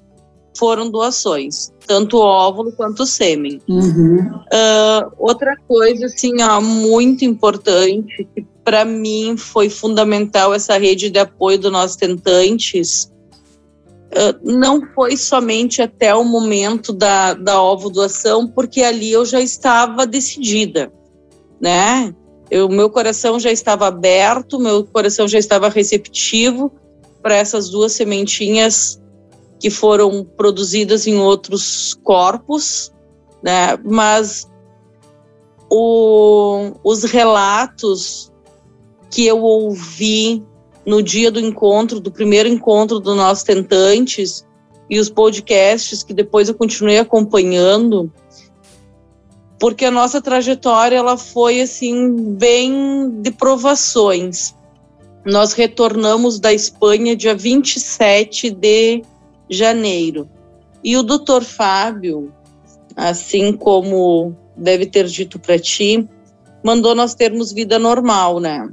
foram 0.58 0.90
doações, 0.90 1.72
tanto 1.86 2.18
o 2.18 2.22
óvulo 2.22 2.72
quanto 2.72 3.04
o 3.04 3.06
sêmen. 3.06 3.60
Uhum. 3.68 4.20
Uh, 4.20 5.12
outra 5.18 5.56
coisa, 5.68 6.06
assim, 6.06 6.42
ó, 6.42 6.62
muito 6.62 7.26
importante, 7.26 8.28
que 8.34 8.46
para 8.64 8.86
mim 8.86 9.36
foi 9.38 9.70
fundamental 9.70 10.54
essa 10.54 10.78
rede 10.78 11.10
de 11.10 11.20
apoio 11.20 11.58
dos 11.58 11.72
nossos 11.72 11.96
tentantes, 11.96 13.12
uh, 14.12 14.40
não 14.44 14.86
foi 14.94 15.18
somente 15.18 15.82
até 15.82 16.14
o 16.14 16.24
momento 16.24 16.94
da, 16.94 17.34
da 17.34 17.62
ovo 17.62 17.90
doação, 17.90 18.48
porque 18.48 18.82
ali 18.82 19.12
eu 19.12 19.26
já 19.26 19.42
estava 19.42 20.06
decidida, 20.06 20.92
né? 21.62 22.14
O 22.52 22.68
meu 22.68 22.90
coração 22.90 23.40
já 23.40 23.52
estava 23.52 23.88
aberto, 23.88 24.60
meu 24.60 24.84
coração 24.84 25.28
já 25.28 25.40
estava 25.40 25.70
receptivo 25.70 26.72
para 27.22 27.36
essas 27.36 27.70
duas 27.70 27.94
sementinhas 27.94 29.00
que 29.60 29.70
foram 29.70 30.26
produzidas 30.36 31.06
em 31.08 31.18
outros 31.18 31.94
corpos, 32.04 32.92
né? 33.44 33.78
Mas 33.84 34.50
o, 35.70 36.72
os 36.84 37.04
relatos 37.04 38.32
que 39.10 39.28
eu 39.28 39.42
ouvi 39.42 40.44
no 40.86 41.02
dia 41.02 41.32
do 41.32 41.40
encontro, 41.40 42.00
do 42.00 42.12
primeiro 42.12 42.50
encontro 42.50 43.00
dos 43.00 43.16
nossos 43.16 43.44
tentantes, 43.44 44.46
e 44.90 45.00
os 45.00 45.10
podcasts 45.10 46.04
que 46.04 46.14
depois 46.14 46.50
eu 46.50 46.56
continuei 46.56 46.98
acompanhando, 46.98 48.12
porque 49.62 49.86
a 49.86 49.92
nossa 49.92 50.20
trajetória 50.20 50.98
ela 50.98 51.16
foi 51.16 51.62
assim 51.62 52.34
bem 52.34 53.12
de 53.22 53.30
provações. 53.30 54.56
Nós 55.24 55.54
retornamos 55.54 56.40
da 56.40 56.52
Espanha 56.52 57.16
dia 57.16 57.36
27 57.36 58.50
de 58.50 59.04
janeiro. 59.48 60.28
E 60.84 60.98
o 60.98 61.04
doutor 61.04 61.44
Fábio, 61.44 62.34
assim 62.96 63.54
como 63.54 64.36
deve 64.58 64.88
ter 64.88 65.06
dito 65.06 65.38
para 65.38 65.60
ti, 65.60 66.10
mandou 66.64 66.96
nós 66.96 67.14
termos 67.14 67.52
vida 67.52 67.78
normal, 67.78 68.40
né? 68.40 68.68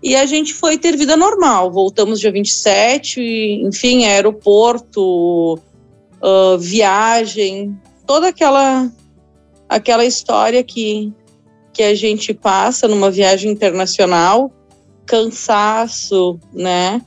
E 0.00 0.14
a 0.14 0.26
gente 0.26 0.54
foi 0.54 0.78
ter 0.78 0.96
vida 0.96 1.16
normal. 1.16 1.72
Voltamos 1.72 2.20
dia 2.20 2.30
27, 2.30 3.20
enfim, 3.64 4.04
aeroporto, 4.04 5.54
uh, 5.54 6.56
viagem, 6.56 7.76
toda 8.06 8.28
aquela 8.28 8.88
aquela 9.74 10.04
história 10.04 10.62
que, 10.62 11.12
que 11.72 11.82
a 11.82 11.94
gente 11.96 12.32
passa 12.32 12.86
numa 12.86 13.10
viagem 13.10 13.50
internacional, 13.50 14.52
cansaço, 15.04 16.38
né? 16.52 17.02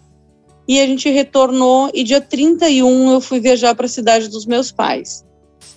E 0.68 0.82
a 0.82 0.86
gente 0.86 1.10
retornou 1.10 1.90
e 1.94 2.04
dia 2.04 2.20
31 2.20 3.12
eu 3.12 3.22
fui 3.22 3.40
viajar 3.40 3.74
para 3.74 3.86
a 3.86 3.90
cidade 3.90 4.28
dos 4.28 4.46
meus 4.46 4.70
pais. 4.70 5.26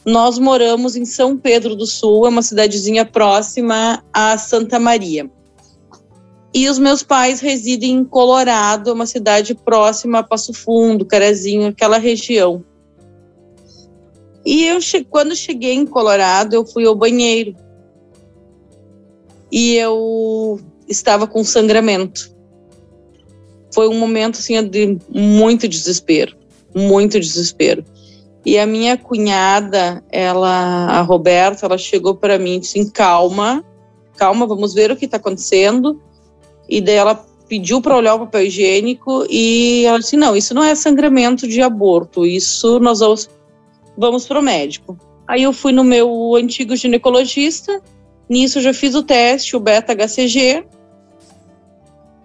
Nós 0.05 0.37
moramos 0.37 0.97
em 0.97 1.05
São 1.05 1.37
Pedro 1.37 1.77
do 1.77 1.87
Sul, 1.87 2.27
é 2.27 2.29
uma 2.29 2.43
cidadezinha 2.43 3.07
próxima 3.07 4.03
a 4.13 4.37
Santa 4.37 4.81
Maria. 4.81 5.31
E 6.53 6.69
os 6.69 6.81
meus 6.81 7.05
pais 7.05 7.39
residem 7.39 7.93
em 7.93 8.05
Colorado, 8.05 8.93
uma 8.93 9.07
cidade 9.07 9.55
próxima 9.55 10.19
a 10.19 10.23
Passo 10.25 10.53
Fundo, 10.53 11.07
Carazinho, 11.07 11.69
aquela 11.69 11.99
região. 11.99 12.65
E 14.45 14.65
eu 14.65 14.79
quando 15.09 15.37
cheguei 15.37 15.75
em 15.75 15.87
Colorado, 15.87 16.55
eu 16.55 16.65
fui 16.65 16.87
ao 16.87 16.95
banheiro. 16.95 17.55
E 19.53 19.75
eu 19.75 20.61
estava 20.89 21.27
com 21.27 21.45
sangramento 21.45 22.31
foi 23.73 23.89
um 23.89 23.99
momento 23.99 24.39
assim 24.39 24.63
de 24.69 24.99
muito 25.09 25.69
desespero, 25.69 26.37
muito 26.75 27.19
desespero. 27.19 27.85
E 28.45 28.59
a 28.59 28.67
minha 28.67 28.97
cunhada, 28.97 30.03
ela, 30.11 30.87
a 30.87 31.03
Roberta, 31.03 31.67
ela 31.67 31.79
chegou 31.79 32.15
para 32.15 32.39
mim 32.39 32.55
e 32.55 32.61
disse: 32.61 32.79
assim, 32.79 32.91
"Calma, 32.91 33.65
calma, 34.17 34.47
vamos 34.47 34.75
ver 34.75 34.91
o 34.91 34.97
que 34.97 35.05
está 35.05 35.19
acontecendo". 35.19 36.01
E 36.69 36.81
daí 36.81 36.97
ela 36.97 37.27
pediu 37.49 37.81
para 37.81 37.97
olhar 37.97 38.15
o 38.15 38.21
papel 38.21 38.45
higiênico 38.45 39.27
e 39.29 39.85
ela 39.85 39.99
disse: 39.99 40.17
"Não, 40.17 40.37
isso 40.37 40.55
não 40.55 40.65
é 40.65 40.75
sangramento 40.75 41.47
de 41.47 41.61
aborto, 41.61 42.25
isso 42.25 42.81
nós 42.81 43.01
vamos 43.01 43.29
vamos 43.97 44.27
pro 44.27 44.43
médico". 44.43 44.99
Aí 45.27 45.43
eu 45.43 45.53
fui 45.53 45.73
no 45.73 45.85
meu 45.85 46.35
antigo 46.35 46.75
ginecologista, 46.75 47.81
nisso 48.29 48.59
eu 48.59 48.63
já 48.63 48.75
fiz 48.75 48.95
o 48.95 49.03
teste, 49.03 49.57
o 49.57 49.61
beta 49.61 49.95
HCG, 49.95 50.67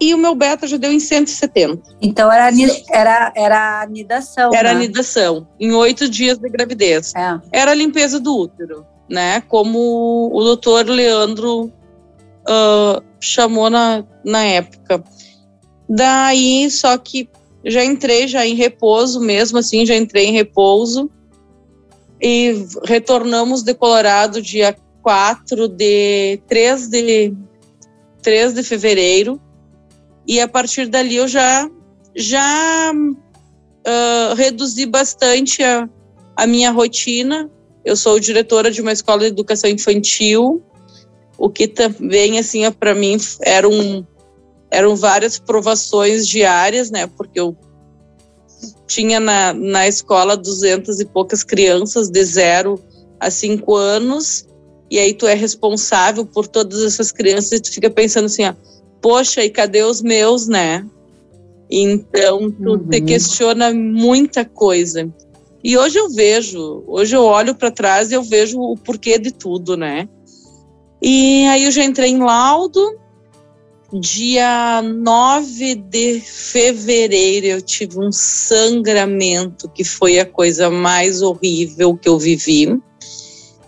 e 0.00 0.14
o 0.14 0.18
meu 0.18 0.34
beta 0.34 0.66
já 0.66 0.76
deu 0.76 0.92
em 0.92 1.00
170. 1.00 1.96
Então 2.00 2.30
era, 2.30 2.50
era, 2.90 3.32
era 3.34 3.82
anidação. 3.82 4.50
Era 4.52 4.74
né? 4.74 4.80
anidação, 4.80 5.48
em 5.58 5.72
oito 5.72 6.08
dias 6.08 6.38
de 6.38 6.48
gravidez. 6.48 7.14
É. 7.14 7.40
Era 7.52 7.70
a 7.70 7.74
limpeza 7.74 8.20
do 8.20 8.36
útero, 8.36 8.86
né? 9.08 9.40
Como 9.42 10.30
o 10.32 10.44
doutor 10.44 10.86
Leandro 10.86 11.72
uh, 12.46 13.02
chamou 13.20 13.70
na, 13.70 14.04
na 14.24 14.44
época. 14.44 15.02
Daí, 15.88 16.70
só 16.70 16.96
que 16.98 17.28
já 17.64 17.84
entrei 17.84 18.28
já 18.28 18.46
em 18.46 18.54
repouso 18.54 19.20
mesmo, 19.20 19.58
assim, 19.58 19.86
já 19.86 19.96
entrei 19.96 20.26
em 20.26 20.32
repouso. 20.32 21.10
E 22.20 22.66
retornamos 22.84 23.62
de 23.62 23.74
Colorado 23.74 24.40
dia 24.40 24.76
4 25.02 25.68
de 25.68 26.40
3 26.48 26.88
de 26.88 27.34
3 28.22 28.54
de 28.54 28.62
fevereiro 28.62 29.40
e 30.26 30.40
a 30.40 30.48
partir 30.48 30.88
dali 30.88 31.16
eu 31.16 31.28
já 31.28 31.70
já 32.14 32.92
uh, 32.92 34.34
reduzi 34.34 34.86
bastante 34.86 35.62
a, 35.62 35.88
a 36.34 36.46
minha 36.46 36.70
rotina. 36.70 37.50
Eu 37.84 37.94
sou 37.94 38.18
diretora 38.18 38.70
de 38.70 38.80
uma 38.80 38.92
escola 38.92 39.20
de 39.20 39.26
educação 39.26 39.70
infantil, 39.70 40.62
o 41.38 41.48
que 41.48 41.68
também 41.68 42.38
assim 42.38 42.68
para 42.72 42.94
mim 42.94 43.16
eram 43.42 44.04
eram 44.70 44.96
várias 44.96 45.38
provações 45.38 46.26
diárias, 46.26 46.90
né? 46.90 47.06
Porque 47.06 47.38
eu 47.38 47.56
tinha 48.86 49.20
na, 49.20 49.52
na 49.52 49.86
escola 49.86 50.36
duzentas 50.36 51.00
e 51.00 51.04
poucas 51.04 51.42
crianças 51.42 52.08
de 52.08 52.24
zero 52.24 52.80
a 53.18 53.30
cinco 53.30 53.74
anos, 53.74 54.46
e 54.90 54.98
aí 54.98 55.12
tu 55.12 55.26
é 55.26 55.34
responsável 55.34 56.24
por 56.24 56.46
todas 56.46 56.82
essas 56.82 57.10
crianças 57.10 57.52
e 57.52 57.60
tu 57.60 57.72
fica 57.72 57.90
pensando 57.90 58.26
assim, 58.26 58.44
ó, 58.44 58.54
poxa, 59.00 59.44
e 59.44 59.50
cadê 59.50 59.82
os 59.82 60.00
meus, 60.00 60.46
né? 60.46 60.86
Então, 61.70 62.50
tu 62.50 62.70
uhum. 62.70 62.88
te 62.88 63.00
questiona 63.00 63.72
muita 63.72 64.44
coisa. 64.44 65.08
E 65.62 65.76
hoje 65.76 65.98
eu 65.98 66.08
vejo, 66.08 66.84
hoje 66.86 67.16
eu 67.16 67.24
olho 67.24 67.54
para 67.54 67.72
trás 67.72 68.10
e 68.10 68.14
eu 68.14 68.22
vejo 68.22 68.60
o 68.60 68.76
porquê 68.76 69.18
de 69.18 69.32
tudo, 69.32 69.76
né? 69.76 70.08
E 71.02 71.44
aí 71.46 71.64
eu 71.64 71.70
já 71.72 71.84
entrei 71.84 72.10
em 72.10 72.18
laudo. 72.18 72.80
Dia 74.00 74.82
9 74.82 75.74
de 75.76 76.20
fevereiro 76.20 77.46
eu 77.46 77.62
tive 77.62 77.98
um 77.98 78.10
sangramento 78.12 79.68
que 79.68 79.84
foi 79.84 80.18
a 80.18 80.26
coisa 80.26 80.68
mais 80.68 81.22
horrível 81.22 81.96
que 81.96 82.08
eu 82.08 82.18
vivi. 82.18 82.78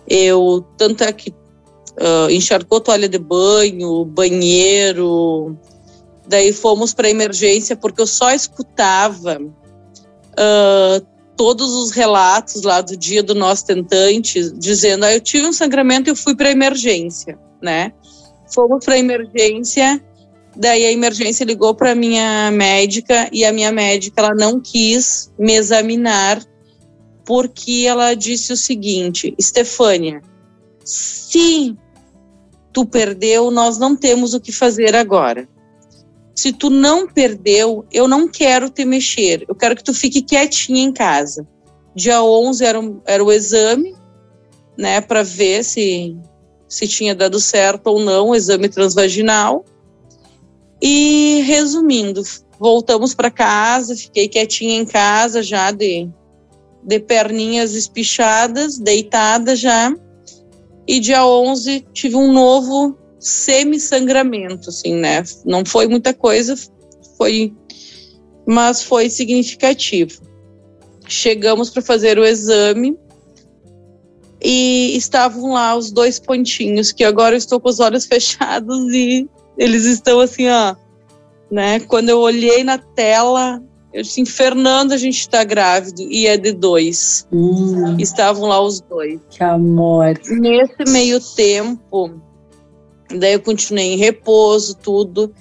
Eu 0.07 0.65
tanto 0.77 1.03
é 1.03 1.13
que 1.13 1.29
uh, 1.29 2.29
encharcou 2.29 2.81
toalha 2.81 3.07
de 3.07 3.17
banho, 3.17 4.05
banheiro. 4.05 5.57
Daí 6.27 6.53
fomos 6.53 6.93
para 6.93 7.09
emergência 7.09 7.75
porque 7.75 8.01
eu 8.01 8.07
só 8.07 8.31
escutava 8.31 9.39
uh, 9.41 11.07
todos 11.35 11.73
os 11.73 11.91
relatos 11.91 12.63
lá 12.63 12.81
do 12.81 12.97
dia 12.97 13.23
do 13.23 13.33
nosso 13.33 13.65
tentante 13.65 14.51
dizendo: 14.51 15.05
ah, 15.05 15.13
eu 15.13 15.21
tive 15.21 15.47
um 15.47 15.53
sangramento 15.53 16.09
e 16.09 16.11
eu 16.11 16.15
fui 16.15 16.35
para 16.35 16.51
emergência, 16.51 17.39
né? 17.61 17.93
Fomos 18.53 18.83
para 18.83 18.97
emergência. 18.97 20.03
Daí 20.59 20.85
a 20.85 20.91
emergência 20.91 21.45
ligou 21.45 21.73
para 21.73 21.95
minha 21.95 22.51
médica 22.51 23.29
e 23.31 23.45
a 23.45 23.53
minha 23.53 23.71
médica 23.71 24.21
ela 24.21 24.35
não 24.35 24.59
quis 24.59 25.31
me 25.39 25.53
examinar 25.53 26.43
porque 27.23 27.85
ela 27.87 28.13
disse 28.13 28.51
o 28.51 28.57
seguinte: 28.57 29.33
Estefânia, 29.39 30.21
se 30.83 31.77
tu 32.73 32.85
perdeu, 32.85 33.49
nós 33.49 33.77
não 33.77 33.95
temos 33.95 34.33
o 34.33 34.41
que 34.41 34.51
fazer 34.51 34.97
agora. 34.97 35.47
Se 36.35 36.51
tu 36.51 36.69
não 36.69 37.07
perdeu, 37.07 37.85
eu 37.89 38.05
não 38.05 38.27
quero 38.27 38.69
te 38.69 38.83
mexer. 38.83 39.45
Eu 39.47 39.55
quero 39.55 39.77
que 39.77 39.83
tu 39.83 39.93
fique 39.93 40.21
quietinha 40.21 40.83
em 40.83 40.91
casa. 40.91 41.47
Dia 41.95 42.21
11 42.21 42.65
era, 42.65 42.79
era 43.05 43.23
o 43.23 43.31
exame, 43.31 43.95
né, 44.77 44.99
para 44.99 45.23
ver 45.23 45.63
se, 45.63 46.17
se 46.67 46.85
tinha 46.85 47.15
dado 47.15 47.39
certo 47.39 47.87
ou 47.87 47.99
não 47.99 48.29
o 48.29 48.35
exame 48.35 48.67
transvaginal. 48.67 49.63
E 50.81 51.41
resumindo, 51.45 52.23
voltamos 52.59 53.13
para 53.13 53.29
casa, 53.29 53.95
fiquei 53.95 54.27
quietinha 54.27 54.77
em 54.77 54.85
casa 54.85 55.41
já 55.43 55.71
de, 55.71 56.09
de 56.83 56.99
perninhas 56.99 57.73
espichadas, 57.73 58.77
deitada 58.77 59.55
já. 59.55 59.93
E 60.87 60.99
dia 60.99 61.25
11 61.25 61.85
tive 61.93 62.15
um 62.15 62.31
novo 62.31 62.97
semi-sangramento, 63.19 64.69
assim, 64.69 64.95
né? 64.95 65.23
Não 65.45 65.65
foi 65.65 65.87
muita 65.87 66.13
coisa, 66.13 66.55
foi, 67.17 67.53
mas 68.47 68.81
foi 68.81 69.09
significativo. 69.09 70.21
Chegamos 71.07 71.69
para 71.69 71.81
fazer 71.81 72.17
o 72.17 72.25
exame 72.25 72.97
e 74.41 74.95
estavam 74.95 75.51
lá 75.51 75.75
os 75.75 75.91
dois 75.91 76.17
pontinhos, 76.17 76.91
que 76.91 77.03
agora 77.03 77.35
eu 77.35 77.37
estou 77.37 77.59
com 77.59 77.67
os 77.67 77.79
olhos 77.79 78.05
fechados 78.07 78.93
e 78.93 79.29
eles 79.59 79.83
estão 79.83 80.21
assim, 80.21 80.47
ó, 80.47 80.73
né? 81.51 81.81
Quando 81.81 82.07
eu 82.07 82.19
olhei 82.19 82.63
na 82.63 82.77
tela, 82.77 83.61
eu 83.93 84.01
disse, 84.01 84.25
Fernando, 84.25 84.93
a 84.93 84.97
gente 84.97 85.19
está 85.19 85.43
grávido 85.43 86.01
e 86.01 86.25
é 86.25 86.37
de 86.37 86.53
dois. 86.53 87.27
Hum. 87.29 87.97
Estavam 87.99 88.47
lá 88.47 88.61
os 88.61 88.79
dois. 88.79 89.19
Que 89.29 89.43
amor. 89.43 90.17
Nesse 90.29 90.89
meio 90.89 91.19
tempo, 91.19 92.21
daí 93.13 93.33
eu 93.33 93.41
continuei 93.41 93.93
em 93.93 93.97
repouso, 93.97 94.75
tudo. 94.75 95.33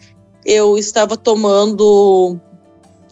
Eu 0.45 0.77
estava 0.77 1.17
tomando 1.17 2.37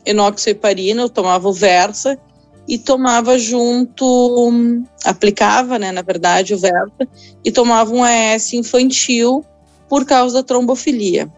enoxaparina, 0.04 1.02
eu 1.02 1.08
tomava 1.08 1.48
o 1.48 1.52
Versa 1.52 2.18
e 2.66 2.78
tomava 2.78 3.38
junto, 3.38 4.82
aplicava, 5.04 5.78
né, 5.78 5.92
na 5.92 6.02
verdade, 6.02 6.52
o 6.52 6.58
Versa, 6.58 7.06
e 7.44 7.52
tomava 7.52 7.94
um 7.94 8.02
AS 8.02 8.52
infantil 8.54 9.44
por 9.88 10.04
causa 10.04 10.36
da 10.36 10.42
trombofilia. 10.42 11.30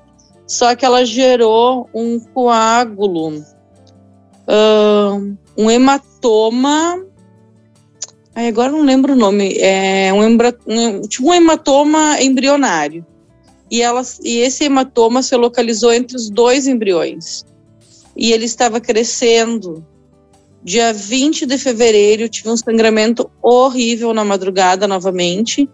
Só 0.47 0.75
que 0.75 0.85
ela 0.85 1.05
gerou 1.05 1.89
um 1.93 2.19
coágulo, 2.19 3.45
um 5.57 5.71
hematoma. 5.71 7.05
Ai, 8.35 8.49
agora 8.49 8.73
não 8.73 8.83
lembro 8.83 9.13
o 9.13 9.17
nome. 9.17 9.59
É 9.59 10.11
um, 10.13 10.23
um, 10.25 11.01
tipo 11.03 11.29
um 11.29 11.35
hematoma 11.35 12.21
embrionário. 12.23 13.05
E, 13.71 13.83
ela, 13.83 14.03
e 14.23 14.39
esse 14.39 14.65
hematoma 14.65 15.23
se 15.23 15.37
localizou 15.37 15.93
entre 15.93 16.17
os 16.17 16.31
dois 16.31 16.67
embriões. 16.67 17.45
E 18.17 18.33
ele 18.33 18.47
estava 18.47 18.81
crescendo. 18.81 19.85
Dia 20.65 20.93
20 20.93 21.45
de 21.45 21.59
fevereiro, 21.59 22.29
tive 22.29 22.49
um 22.49 22.57
sangramento 22.57 23.31
horrível 23.43 24.15
na 24.15 24.25
madrugada 24.25 24.89
novamente. 24.89 25.69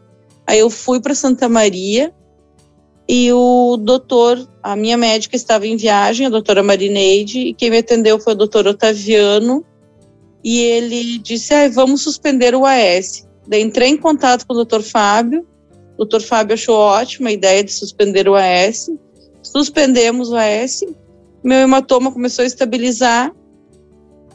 Aí 0.46 0.58
eu 0.58 0.68
fui 0.68 1.00
para 1.00 1.14
Santa 1.14 1.48
Maria 1.48 2.12
e 3.09 3.31
o 3.33 3.77
doutor, 3.77 4.49
a 4.62 4.75
minha 4.75 4.97
médica 4.97 5.37
estava 5.37 5.67
em 5.67 5.77
viagem, 5.77 6.27
a 6.27 6.31
doutora 6.31 6.62
Marineide, 6.62 7.38
e 7.38 7.55
quem 7.55 7.71
me 7.71 7.79
atendeu 7.79 8.19
foi 8.19 8.33
o 8.33 8.37
doutor 8.37 8.67
Otaviano, 8.67 9.64
e 10.43 10.61
ele 10.61 11.19
disse, 11.19 11.53
ah, 11.55 11.69
vamos 11.69 12.03
suspender 12.03 12.55
o 12.55 12.64
AS. 12.64 13.27
Daí 13.47 13.62
entrei 13.62 13.90
em 13.90 13.97
contato 13.97 14.47
com 14.47 14.55
o 14.55 14.57
doutor 14.57 14.83
Fábio, 14.83 15.47
o 15.95 15.99
doutor 15.99 16.23
Fábio 16.23 16.55
achou 16.55 16.77
ótima 16.77 17.29
a 17.29 17.33
ideia 17.33 17.62
de 17.62 17.73
suspender 17.73 18.29
o 18.29 18.35
AS, 18.35 18.90
suspendemos 19.43 20.31
o 20.31 20.37
AS, 20.37 20.81
meu 21.43 21.59
hematoma 21.59 22.11
começou 22.11 22.43
a 22.43 22.47
estabilizar 22.47 23.31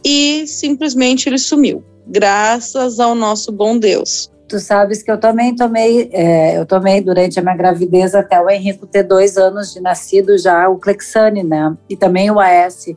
e 0.06 0.46
simplesmente 0.48 1.28
ele 1.28 1.40
sumiu, 1.40 1.84
graças 2.08 3.00
ao 3.00 3.16
nosso 3.16 3.52
bom 3.52 3.78
Deus 3.78 4.32
tu 4.50 4.60
sabes 4.60 5.04
que 5.04 5.12
eu 5.12 5.18
também 5.18 5.56
tomei, 5.56 6.10
é, 6.12 6.58
eu 6.58 6.66
tomei 6.66 7.00
durante 7.00 7.40
a 7.40 7.42
minha 7.42 7.56
gravidez 7.56 8.16
até 8.16 8.42
o 8.42 8.50
Henrico 8.50 8.88
ter 8.88 9.04
dois 9.04 9.38
anos 9.38 9.72
de 9.72 9.80
nascido 9.80 10.38
já 10.38 10.68
o 10.68 10.78
Clexane, 10.78 11.44
né? 11.44 11.78
E 11.88 11.96
também 11.96 12.32
o 12.32 12.40
AS. 12.40 12.88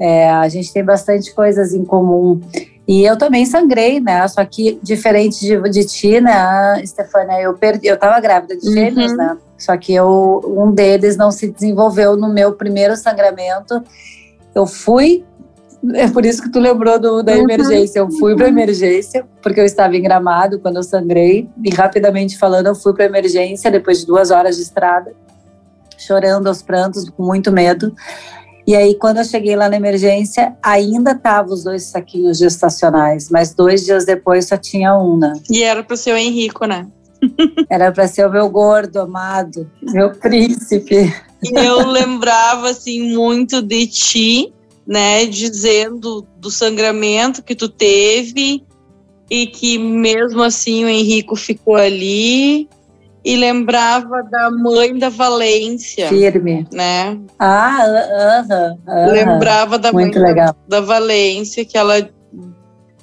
É, 0.00 0.30
a 0.30 0.48
gente 0.48 0.72
tem 0.72 0.82
bastante 0.82 1.34
coisas 1.34 1.74
em 1.74 1.84
comum. 1.84 2.40
E 2.88 3.04
eu 3.04 3.16
também 3.16 3.44
sangrei, 3.44 4.00
né? 4.00 4.26
Só 4.26 4.44
que 4.44 4.78
diferente 4.82 5.40
de, 5.40 5.60
de 5.68 5.84
ti, 5.84 6.20
né, 6.20 6.82
Stefania, 6.86 7.42
eu 7.42 7.54
perdi, 7.54 7.88
eu 7.88 7.98
tava 7.98 8.18
grávida 8.20 8.56
de 8.56 8.72
gêmeos, 8.72 9.12
uhum. 9.12 9.18
né? 9.18 9.36
Só 9.58 9.76
que 9.76 9.94
eu, 9.94 10.40
um 10.46 10.72
deles 10.72 11.16
não 11.16 11.30
se 11.30 11.50
desenvolveu 11.50 12.16
no 12.16 12.28
meu 12.28 12.54
primeiro 12.54 12.96
sangramento. 12.96 13.82
Eu 14.54 14.66
fui 14.66 15.24
é 15.94 16.08
por 16.08 16.24
isso 16.24 16.42
que 16.42 16.50
tu 16.50 16.58
lembrou 16.58 16.98
do, 16.98 17.22
da 17.22 17.32
uhum. 17.32 17.42
emergência. 17.42 18.00
Eu 18.00 18.10
fui 18.10 18.34
para 18.34 18.48
emergência, 18.48 19.26
porque 19.42 19.60
eu 19.60 19.64
estava 19.64 19.96
em 19.96 20.02
gramado 20.02 20.58
quando 20.58 20.76
eu 20.76 20.82
sangrei. 20.82 21.48
E 21.64 21.70
rapidamente 21.70 22.38
falando, 22.38 22.66
eu 22.66 22.74
fui 22.74 22.94
para 22.94 23.04
emergência 23.04 23.70
depois 23.70 24.00
de 24.00 24.06
duas 24.06 24.30
horas 24.30 24.56
de 24.56 24.62
estrada, 24.62 25.12
chorando 25.98 26.46
aos 26.46 26.62
prantos, 26.62 27.08
com 27.10 27.24
muito 27.24 27.52
medo. 27.52 27.94
E 28.66 28.74
aí, 28.74 28.96
quando 28.96 29.18
eu 29.18 29.24
cheguei 29.24 29.54
lá 29.54 29.68
na 29.68 29.76
emergência, 29.76 30.56
ainda 30.60 31.14
tava 31.14 31.50
os 31.50 31.62
dois 31.62 31.84
saquinhos 31.84 32.38
gestacionais, 32.38 33.30
mas 33.30 33.54
dois 33.54 33.84
dias 33.84 34.04
depois 34.04 34.46
só 34.46 34.56
tinha 34.56 34.98
um, 34.98 35.16
né? 35.16 35.34
E 35.48 35.62
era 35.62 35.84
para 35.84 35.96
ser 35.96 36.12
o 36.12 36.16
Henrico, 36.16 36.66
né? 36.66 36.86
Era 37.70 37.90
para 37.90 38.06
ser 38.06 38.26
o 38.26 38.30
meu 38.30 38.48
gordo, 38.50 39.00
amado, 39.00 39.70
meu 39.80 40.10
príncipe. 40.12 41.12
E 41.42 41.58
eu 41.58 41.86
lembrava, 41.86 42.70
assim, 42.70 43.14
muito 43.14 43.62
de 43.62 43.86
ti, 43.86 44.52
né, 44.86 45.26
dizendo 45.26 46.26
do 46.38 46.50
sangramento 46.50 47.42
que 47.42 47.54
tu 47.54 47.68
teve 47.68 48.62
e 49.28 49.46
que 49.46 49.78
mesmo 49.78 50.42
assim 50.42 50.84
o 50.84 50.88
Henrico 50.88 51.34
ficou 51.34 51.74
ali 51.74 52.68
e 53.26 53.36
lembrava 53.36 54.22
da 54.22 54.48
mãe 54.52 54.96
da 54.96 55.08
Valência. 55.08 56.08
Firme. 56.08 56.64
Né? 56.72 57.18
Ah, 57.40 57.82
aham. 57.82 58.78
Uh, 58.86 58.90
uh, 58.90 59.08
uh, 59.08 59.10
lembrava 59.10 59.76
da 59.76 59.92
Muito 59.92 60.20
mãe 60.20 60.28
legal. 60.28 60.54
Da, 60.68 60.78
da 60.78 60.86
Valência, 60.86 61.64
que 61.64 61.76
ela. 61.76 62.08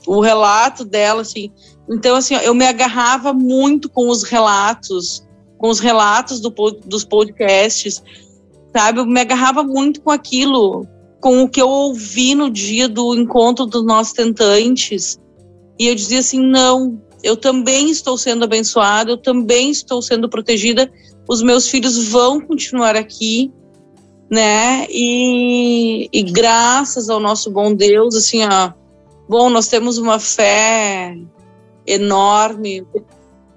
O 0.07 0.21
relato 0.21 0.85
dela, 0.85 1.21
assim. 1.21 1.51
Então, 1.89 2.15
assim, 2.15 2.35
eu 2.35 2.55
me 2.55 2.65
agarrava 2.65 3.33
muito 3.33 3.89
com 3.89 4.07
os 4.07 4.23
relatos, 4.23 5.27
com 5.57 5.67
os 5.67 5.81
relatos 5.81 6.39
do, 6.39 6.49
dos 6.85 7.03
podcasts, 7.03 8.01
sabe? 8.73 8.99
Eu 8.99 9.05
me 9.05 9.19
agarrava 9.19 9.61
muito 9.61 10.01
com 10.01 10.11
aquilo, 10.11 10.87
com 11.23 11.41
o 11.41 11.47
que 11.47 11.61
eu 11.61 11.69
ouvi 11.69 12.35
no 12.35 12.49
dia 12.49 12.89
do 12.89 13.15
encontro 13.15 13.65
dos 13.65 13.85
nossos 13.85 14.11
tentantes. 14.11 15.17
E 15.79 15.87
eu 15.87 15.95
dizia 15.95 16.19
assim: 16.19 16.41
não, 16.41 17.01
eu 17.23 17.37
também 17.37 17.89
estou 17.89 18.17
sendo 18.17 18.43
abençoada, 18.43 19.11
eu 19.11 19.17
também 19.17 19.71
estou 19.71 20.01
sendo 20.01 20.27
protegida, 20.27 20.91
os 21.25 21.41
meus 21.41 21.69
filhos 21.69 22.09
vão 22.09 22.41
continuar 22.41 22.97
aqui, 22.97 23.49
né? 24.29 24.85
E, 24.89 26.09
e 26.11 26.23
graças 26.23 27.09
ao 27.09 27.21
nosso 27.21 27.49
bom 27.49 27.73
Deus, 27.73 28.15
assim, 28.15 28.43
ó, 28.43 28.73
bom, 29.29 29.49
nós 29.49 29.69
temos 29.69 29.97
uma 29.97 30.19
fé 30.19 31.17
enorme, 31.87 32.85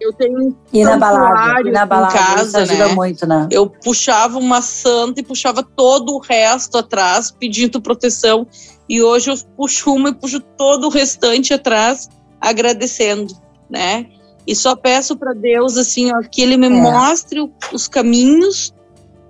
eu 0.07 0.12
tenho 0.12 0.38
um 0.38 0.57
inabalável, 0.73 1.66
inabalável, 1.66 2.21
em 2.21 2.37
casa, 2.37 2.59
ajuda 2.59 2.88
né? 2.88 2.95
muito, 2.95 3.27
né? 3.27 3.49
Eu 3.51 3.69
puxava 3.69 4.38
uma 4.38 4.62
santa 4.62 5.21
e 5.21 5.25
puxava 5.25 5.62
todo 5.62 6.14
o 6.14 6.19
resto 6.19 6.79
atrás, 6.79 7.31
pedindo 7.31 7.81
proteção. 7.81 8.47
E 8.88 9.03
hoje 9.03 9.31
eu 9.31 9.37
puxo 9.57 9.92
uma 9.92 10.11
e 10.11 10.14
puxo 10.14 10.40
todo 10.40 10.87
o 10.87 10.90
restante 10.90 11.53
atrás, 11.53 12.09
agradecendo, 12.40 13.35
né? 13.69 14.07
E 14.47 14.55
só 14.55 14.77
peço 14.77 15.16
para 15.16 15.33
Deus 15.33 15.77
assim, 15.77 16.12
ó, 16.12 16.21
que 16.21 16.40
Ele 16.40 16.57
me 16.57 16.66
é. 16.66 16.71
mostre 16.71 17.40
os 17.73 17.88
caminhos 17.88 18.73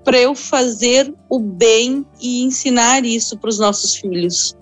para 0.05 0.19
eu 0.19 0.35
fazer 0.35 1.13
o 1.29 1.39
bem 1.39 2.05
e 2.21 2.45
ensinar 2.45 3.05
isso 3.05 3.39
para 3.39 3.49
os 3.49 3.59
nossos 3.59 3.97
filhos. 3.97 4.55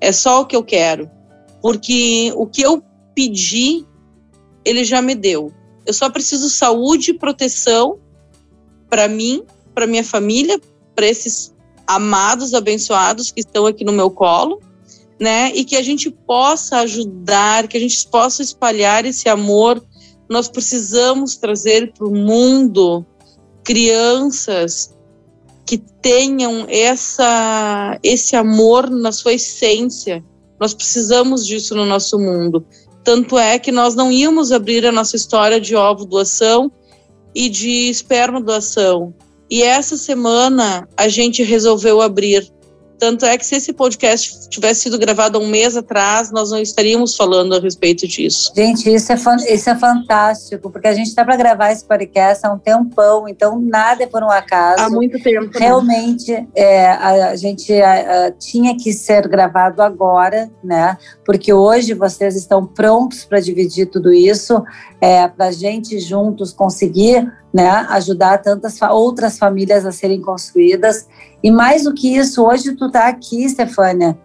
É 0.00 0.12
só 0.12 0.42
o 0.42 0.46
que 0.46 0.54
eu 0.54 0.62
quero, 0.62 1.10
porque 1.62 2.32
o 2.36 2.46
que 2.46 2.60
eu 2.60 2.82
pedi 3.14 3.86
ele 4.64 4.84
já 4.84 5.02
me 5.02 5.14
deu. 5.14 5.52
Eu 5.86 5.92
só 5.92 6.08
preciso 6.10 6.48
saúde 6.48 7.10
e 7.10 7.14
proteção 7.14 7.98
para 8.88 9.08
mim, 9.08 9.42
para 9.74 9.86
minha 9.86 10.04
família, 10.04 10.60
para 10.94 11.06
esses 11.06 11.52
amados, 11.86 12.54
abençoados 12.54 13.30
que 13.30 13.40
estão 13.40 13.66
aqui 13.66 13.84
no 13.84 13.92
meu 13.92 14.10
colo, 14.10 14.60
né? 15.20 15.52
E 15.54 15.64
que 15.64 15.76
a 15.76 15.82
gente 15.82 16.10
possa 16.10 16.78
ajudar, 16.78 17.68
que 17.68 17.76
a 17.76 17.80
gente 17.80 18.06
possa 18.08 18.42
espalhar 18.42 19.04
esse 19.04 19.28
amor. 19.28 19.82
Nós 20.28 20.48
precisamos 20.48 21.36
trazer 21.36 21.92
para 21.92 22.06
o 22.06 22.14
mundo 22.14 23.04
crianças 23.64 24.94
que 25.64 25.78
tenham 25.78 26.66
essa 26.68 27.98
esse 28.02 28.36
amor 28.36 28.90
na 28.90 29.12
sua 29.12 29.34
essência. 29.34 30.24
Nós 30.60 30.74
precisamos 30.74 31.46
disso 31.46 31.74
no 31.74 31.84
nosso 31.84 32.18
mundo. 32.18 32.64
Tanto 33.04 33.38
é 33.38 33.58
que 33.58 33.72
nós 33.72 33.94
não 33.94 34.12
íamos 34.12 34.52
abrir 34.52 34.86
a 34.86 34.92
nossa 34.92 35.16
história 35.16 35.60
de 35.60 35.74
ovo 35.74 36.04
doação 36.04 36.70
e 37.34 37.48
de 37.48 37.88
esperma 37.90 38.40
doação. 38.40 39.14
E 39.50 39.62
essa 39.62 39.96
semana 39.96 40.88
a 40.96 41.08
gente 41.08 41.42
resolveu 41.42 42.00
abrir, 42.00 42.50
Tanto 43.02 43.26
é 43.26 43.36
que 43.36 43.44
se 43.44 43.56
esse 43.56 43.72
podcast 43.72 44.48
tivesse 44.48 44.82
sido 44.82 44.96
gravado 44.96 45.36
há 45.36 45.40
um 45.40 45.48
mês 45.48 45.76
atrás, 45.76 46.30
nós 46.30 46.52
não 46.52 46.58
estaríamos 46.58 47.16
falando 47.16 47.52
a 47.52 47.58
respeito 47.58 48.06
disso. 48.06 48.52
Gente, 48.54 48.94
isso 48.94 49.10
é, 49.10 49.16
isso 49.52 49.70
é 49.70 49.74
fantástico, 49.74 50.70
porque 50.70 50.86
a 50.86 50.94
gente 50.94 51.08
está 51.08 51.24
para 51.24 51.34
gravar 51.34 51.72
esse 51.72 51.84
podcast 51.84 52.46
há 52.46 52.52
um 52.52 52.58
tempão, 52.60 53.26
então 53.28 53.60
nada 53.60 54.04
é 54.04 54.06
por 54.06 54.22
um 54.22 54.30
acaso. 54.30 54.84
Há 54.84 54.88
muito 54.88 55.20
tempo. 55.20 55.46
Né? 55.46 55.50
Realmente, 55.58 56.46
é, 56.54 56.86
a, 56.86 57.30
a, 57.30 57.34
gente 57.34 57.72
a, 57.72 58.26
a, 58.26 58.30
tinha 58.30 58.76
que 58.76 58.92
ser 58.92 59.26
gravado 59.26 59.82
agora, 59.82 60.48
né? 60.62 60.96
Porque 61.26 61.52
hoje 61.52 61.94
vocês 61.94 62.36
estão 62.36 62.64
prontos 62.64 63.24
para 63.24 63.40
dividir 63.40 63.86
tudo 63.86 64.12
isso, 64.12 64.62
é, 65.00 65.26
para 65.26 65.46
a 65.46 65.52
gente 65.52 65.98
juntos 65.98 66.52
conseguir 66.52 67.28
né, 67.52 67.68
ajudar 67.90 68.38
tantas 68.38 68.80
outras 68.80 69.36
famílias 69.38 69.84
a 69.84 69.92
serem 69.92 70.22
construídas 70.22 71.06
e 71.42 71.50
mais 71.50 71.84
do 71.84 71.92
que 71.92 72.16
isso, 72.16 72.44
hoje 72.44 72.74
tu 72.74 72.90
tá 72.90 73.08
aqui, 73.08 73.48
Stefânia. 73.48 74.16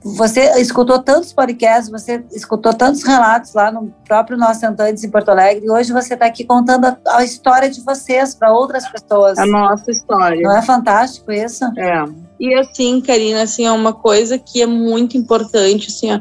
Você 0.00 0.60
escutou 0.60 1.00
tantos 1.00 1.32
podcasts, 1.32 1.90
você 1.90 2.24
escutou 2.30 2.72
tantos 2.72 3.02
relatos 3.02 3.52
lá 3.52 3.72
no 3.72 3.92
próprio 4.06 4.38
Nosso 4.38 4.64
Antantes 4.64 5.02
em 5.02 5.10
Porto 5.10 5.30
Alegre, 5.30 5.66
e 5.66 5.70
hoje 5.70 5.92
você 5.92 6.14
está 6.14 6.26
aqui 6.26 6.44
contando 6.44 6.84
a, 6.84 6.96
a, 7.16 7.24
história 7.24 7.68
de 7.68 7.80
vocês 7.80 8.34
para 8.34 8.52
outras 8.52 8.86
pessoas. 8.88 9.36
A 9.38 9.44
nossa 9.44 9.90
história. 9.90 10.40
Não 10.40 10.56
é 10.56 10.62
fantástico 10.62 11.32
isso? 11.32 11.64
É. 11.76 12.04
E 12.38 12.54
assim, 12.54 13.00
Karina, 13.00 13.42
assim, 13.42 13.66
é 13.66 13.72
uma 13.72 13.92
coisa 13.92 14.38
que 14.38 14.62
é 14.62 14.66
muito 14.66 15.16
importante, 15.16 15.88
assim, 15.88 16.12
ó, 16.12 16.20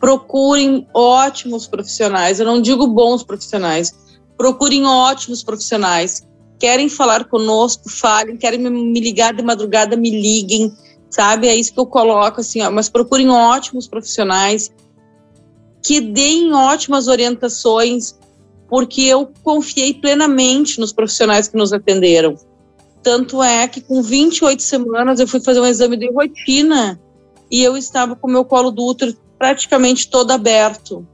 procurem 0.00 0.86
ótimos 0.94 1.66
profissionais. 1.66 2.40
Eu 2.40 2.46
não 2.46 2.62
digo 2.62 2.86
bons 2.86 3.22
profissionais, 3.22 3.92
procurem 4.38 4.86
ótimos 4.86 5.42
profissionais 5.42 6.26
querem 6.58 6.88
falar 6.88 7.24
conosco, 7.24 7.88
falem, 7.88 8.36
querem 8.36 8.58
me 8.58 9.00
ligar 9.00 9.32
de 9.34 9.42
madrugada, 9.42 9.96
me 9.96 10.10
liguem, 10.10 10.72
sabe? 11.10 11.48
É 11.48 11.54
isso 11.54 11.72
que 11.72 11.80
eu 11.80 11.86
coloco, 11.86 12.40
assim, 12.40 12.60
ó, 12.62 12.70
mas 12.70 12.88
procurem 12.88 13.30
ótimos 13.30 13.86
profissionais 13.86 14.70
que 15.82 16.00
deem 16.00 16.52
ótimas 16.52 17.08
orientações, 17.08 18.18
porque 18.68 19.02
eu 19.02 19.30
confiei 19.42 19.94
plenamente 19.94 20.78
nos 20.80 20.92
profissionais 20.92 21.48
que 21.48 21.56
nos 21.56 21.72
atenderam. 21.72 22.36
Tanto 23.02 23.42
é 23.42 23.66
que 23.68 23.80
com 23.80 24.02
28 24.02 24.62
semanas 24.62 25.20
eu 25.20 25.26
fui 25.26 25.40
fazer 25.40 25.60
um 25.60 25.66
exame 25.66 25.96
de 25.96 26.10
rotina 26.12 27.00
e 27.50 27.62
eu 27.62 27.76
estava 27.76 28.14
com 28.16 28.28
meu 28.28 28.44
colo 28.44 28.70
do 28.70 28.84
útero 28.84 29.16
praticamente 29.38 30.10
todo 30.10 30.30
aberto. 30.32 31.06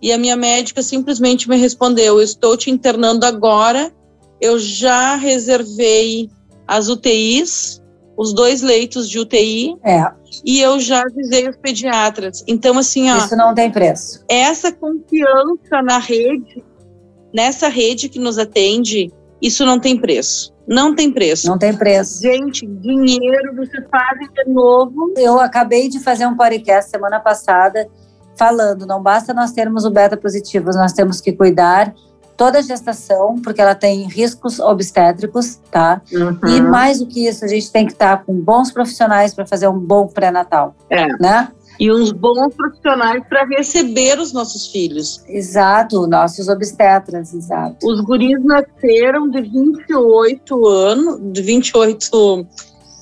E 0.00 0.12
a 0.12 0.18
minha 0.18 0.36
médica 0.36 0.82
simplesmente 0.82 1.48
me 1.48 1.56
respondeu: 1.56 2.16
Eu 2.16 2.22
estou 2.22 2.56
te 2.56 2.70
internando 2.70 3.26
agora 3.26 3.92
eu 4.40 4.58
já 4.58 5.16
reservei 5.16 6.30
as 6.66 6.88
UTIs, 6.88 7.82
os 8.16 8.34
dois 8.34 8.62
leitos 8.62 9.08
de 9.08 9.18
UTI. 9.18 9.76
É. 9.84 10.10
E 10.44 10.60
eu 10.60 10.78
já 10.78 11.02
avisei 11.02 11.48
os 11.48 11.56
pediatras. 11.56 12.44
Então, 12.46 12.78
assim, 12.78 13.10
ó. 13.10 13.16
Isso 13.16 13.36
não 13.36 13.54
tem 13.54 13.70
preço. 13.70 14.24
Essa 14.28 14.70
confiança 14.70 15.82
na 15.82 15.98
rede, 15.98 16.62
nessa 17.34 17.68
rede 17.68 18.08
que 18.08 18.18
nos 18.18 18.38
atende, 18.38 19.10
isso 19.40 19.64
não 19.64 19.78
tem 19.78 19.96
preço. 19.96 20.52
Não 20.66 20.94
tem 20.94 21.10
preço. 21.10 21.46
Não 21.46 21.58
tem 21.58 21.74
preço. 21.74 22.20
Gente, 22.20 22.66
dinheiro 22.66 23.56
você 23.56 23.80
faz 23.90 24.18
de 24.34 24.52
novo. 24.52 25.14
Eu 25.16 25.40
acabei 25.40 25.88
de 25.88 25.98
fazer 25.98 26.26
um 26.26 26.36
podcast 26.36 26.90
semana 26.90 27.18
passada 27.20 27.88
falando, 28.38 28.86
não 28.86 29.02
basta 29.02 29.34
nós 29.34 29.50
termos 29.50 29.84
o 29.84 29.90
beta 29.90 30.16
positivo, 30.16 30.70
nós 30.70 30.92
temos 30.92 31.20
que 31.20 31.32
cuidar 31.32 31.92
toda 32.38 32.60
a 32.60 32.62
gestação, 32.62 33.34
porque 33.42 33.60
ela 33.60 33.74
tem 33.74 34.04
riscos 34.04 34.60
obstétricos, 34.60 35.56
tá? 35.72 36.00
Uhum. 36.12 36.38
E 36.48 36.60
mais 36.60 37.00
do 37.00 37.06
que 37.06 37.26
isso, 37.26 37.44
a 37.44 37.48
gente 37.48 37.70
tem 37.70 37.84
que 37.84 37.92
estar 37.92 38.24
com 38.24 38.32
bons 38.32 38.70
profissionais 38.70 39.34
para 39.34 39.44
fazer 39.44 39.66
um 39.66 39.78
bom 39.78 40.06
pré-natal, 40.06 40.74
é. 40.88 41.08
né? 41.20 41.48
E 41.80 41.90
uns 41.92 42.12
bons 42.12 42.54
profissionais 42.54 43.22
para 43.28 43.44
receber 43.44 44.20
os 44.20 44.32
nossos 44.32 44.68
filhos. 44.68 45.22
Exato, 45.28 46.06
nossos 46.06 46.48
obstetras, 46.48 47.34
exato. 47.34 47.84
Os 47.84 48.00
guris 48.00 48.42
nasceram 48.44 49.28
de 49.28 49.42
28 49.42 50.66
anos, 50.68 51.20
de 51.32 51.42
28 51.42 52.46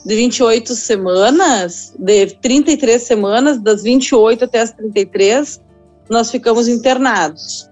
de 0.06 0.14
28 0.14 0.74
semanas, 0.74 1.94
de 1.98 2.26
33 2.26 3.02
semanas, 3.02 3.58
das 3.58 3.82
28 3.82 4.44
até 4.44 4.60
as 4.60 4.70
33, 4.72 5.60
nós 6.08 6.30
ficamos 6.30 6.68
internados 6.68 7.68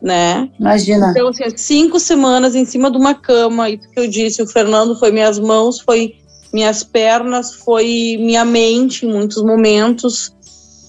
né? 0.00 0.48
Imagina. 0.58 1.10
Então, 1.10 1.28
assim, 1.28 1.56
cinco 1.56 1.98
semanas 1.98 2.54
em 2.54 2.64
cima 2.64 2.90
de 2.90 2.96
uma 2.96 3.14
cama, 3.14 3.68
isso 3.70 3.88
que 3.90 4.00
eu 4.00 4.08
disse, 4.08 4.42
o 4.42 4.46
Fernando 4.46 4.98
foi 4.98 5.10
minhas 5.10 5.38
mãos, 5.38 5.80
foi 5.80 6.16
minhas 6.52 6.82
pernas, 6.82 7.54
foi 7.54 8.16
minha 8.18 8.44
mente 8.44 9.04
em 9.04 9.12
muitos 9.12 9.42
momentos, 9.42 10.34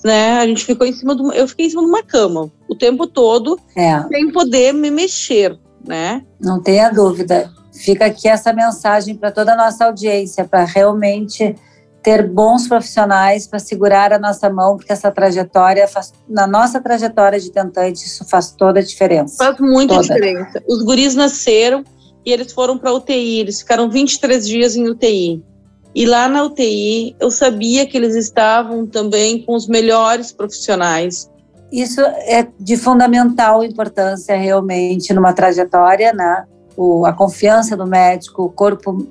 né? 0.04 0.40
A 0.40 0.48
gente 0.48 0.66
ficou 0.66 0.88
em 0.88 0.94
cima 0.94 1.16
de 1.16 1.22
uma, 1.22 1.34
eu 1.36 1.48
fiquei 1.48 1.66
em 1.66 1.70
cima 1.70 1.82
de 1.82 1.90
uma 1.90 2.04
cama 2.04 2.52
o 2.68 2.76
tempo 2.76 3.08
todo, 3.08 3.60
é. 3.76 4.02
sem 4.08 4.32
poder 4.32 4.74
me 4.74 4.90
mexer, 4.90 5.58
né? 5.86 6.24
Não 6.40 6.62
tenha 6.62 6.90
dúvida. 6.90 7.52
Fica 7.74 8.06
aqui 8.06 8.28
essa 8.28 8.54
mensagem 8.54 9.16
para 9.16 9.32
toda 9.32 9.54
a 9.54 9.58
nossa 9.58 9.86
audiência, 9.86 10.46
para 10.46 10.66
realmente 10.66 11.56
ter 12.02 12.28
bons 12.28 12.68
profissionais 12.68 13.46
para 13.48 13.60
segurar 13.60 14.14
a 14.14 14.20
nossa 14.20 14.50
mão, 14.50 14.78
porque 14.78 14.92
essa 14.92 15.12
trajetória, 15.12 15.88
faz, 15.88 16.14
na 16.28 16.48
nossa 16.48 16.80
trajetória 16.80 17.40
de 17.40 17.52
tentante, 17.52 18.06
isso 18.06 18.28
faz 18.28 18.52
toda 18.52 18.80
a 18.80 18.84
diferença. 18.84 19.44
Faz 19.44 19.60
muita 19.60 19.96
toda. 19.96 20.08
diferença. 20.08 20.64
Os 20.68 20.84
guris 20.84 21.16
nasceram 21.16 21.84
e 22.26 22.32
eles 22.32 22.54
foram 22.54 22.78
para 22.78 22.94
UTI, 22.94 23.40
eles 23.40 23.60
ficaram 23.60 23.90
23 23.90 24.48
dias 24.48 24.76
em 24.76 24.88
UTI. 24.88 25.44
E 25.94 26.06
lá 26.06 26.30
na 26.30 26.44
UTI, 26.44 27.16
eu 27.20 27.32
sabia 27.32 27.86
que 27.86 27.98
eles 27.98 28.16
estavam 28.16 28.86
também 28.86 29.44
com 29.44 29.56
os 29.56 29.68
melhores 29.68 30.32
profissionais. 30.32 31.30
Isso 31.72 32.00
é 32.02 32.48
de 32.60 32.78
fundamental 32.78 33.64
importância 33.64 34.36
realmente 34.36 35.14
numa 35.14 35.34
trajetória, 35.34 36.14
né? 36.14 36.46
O, 36.78 37.06
a 37.06 37.14
confiança 37.14 37.76
do 37.76 37.86
médico, 37.86 38.44
o 38.44 38.50
corpo 38.50 39.08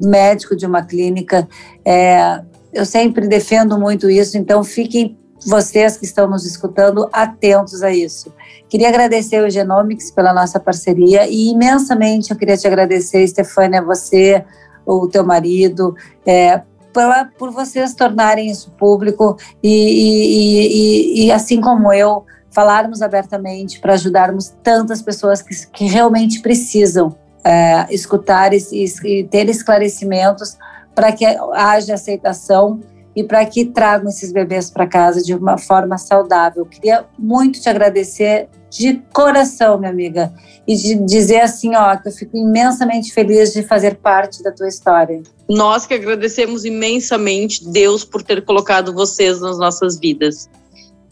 médico 0.00 0.56
de 0.56 0.66
uma 0.66 0.82
clínica. 0.82 1.48
É, 1.84 2.40
eu 2.72 2.84
sempre 2.86 3.26
defendo 3.26 3.78
muito 3.78 4.08
isso, 4.08 4.38
então 4.38 4.62
fiquem 4.62 5.18
vocês 5.46 5.96
que 5.96 6.04
estão 6.04 6.28
nos 6.28 6.44
escutando 6.44 7.08
atentos 7.12 7.82
a 7.82 7.90
isso. 7.90 8.32
Queria 8.68 8.88
agradecer 8.88 9.42
o 9.42 9.50
Genomics 9.50 10.10
pela 10.10 10.32
nossa 10.32 10.60
parceria 10.60 11.26
e 11.26 11.50
imensamente 11.50 12.30
eu 12.30 12.36
queria 12.36 12.56
te 12.56 12.66
agradecer, 12.66 13.26
Stefânia, 13.26 13.82
você, 13.82 14.44
o 14.84 15.08
teu 15.08 15.24
marido, 15.24 15.94
é, 16.26 16.62
pela, 16.92 17.24
por 17.24 17.50
vocês 17.50 17.94
tornarem 17.94 18.50
isso 18.50 18.70
público 18.72 19.36
e, 19.62 19.68
e, 19.70 21.22
e, 21.22 21.26
e 21.26 21.32
assim 21.32 21.60
como 21.60 21.92
eu, 21.92 22.24
falarmos 22.50 23.00
abertamente 23.00 23.80
para 23.80 23.94
ajudarmos 23.94 24.52
tantas 24.62 25.00
pessoas 25.00 25.40
que, 25.40 25.54
que 25.68 25.84
realmente 25.84 26.40
precisam 26.42 27.16
é, 27.44 27.86
escutar 27.90 28.52
e, 28.52 28.58
e 29.04 29.24
ter 29.24 29.48
esclarecimentos 29.48 30.56
para 30.94 31.12
que 31.12 31.24
haja 31.24 31.94
aceitação 31.94 32.80
e 33.14 33.24
para 33.24 33.44
que 33.44 33.64
tragam 33.64 34.08
esses 34.08 34.32
bebês 34.32 34.70
para 34.70 34.86
casa 34.86 35.22
de 35.22 35.34
uma 35.34 35.58
forma 35.58 35.98
saudável. 35.98 36.64
Queria 36.64 37.04
muito 37.18 37.60
te 37.60 37.68
agradecer 37.68 38.48
de 38.70 39.02
coração, 39.12 39.78
minha 39.78 39.90
amiga, 39.90 40.32
e 40.66 40.76
de 40.76 40.94
dizer 40.94 41.40
assim, 41.40 41.74
ó, 41.74 41.96
que 41.96 42.08
eu 42.08 42.12
fico 42.12 42.36
imensamente 42.36 43.12
feliz 43.12 43.52
de 43.52 43.64
fazer 43.64 43.96
parte 43.96 44.42
da 44.42 44.52
tua 44.52 44.68
história. 44.68 45.22
Nós 45.48 45.86
que 45.86 45.94
agradecemos 45.94 46.64
imensamente 46.64 47.68
Deus 47.68 48.04
por 48.04 48.22
ter 48.22 48.44
colocado 48.44 48.92
vocês 48.92 49.40
nas 49.40 49.58
nossas 49.58 49.98
vidas. 49.98 50.48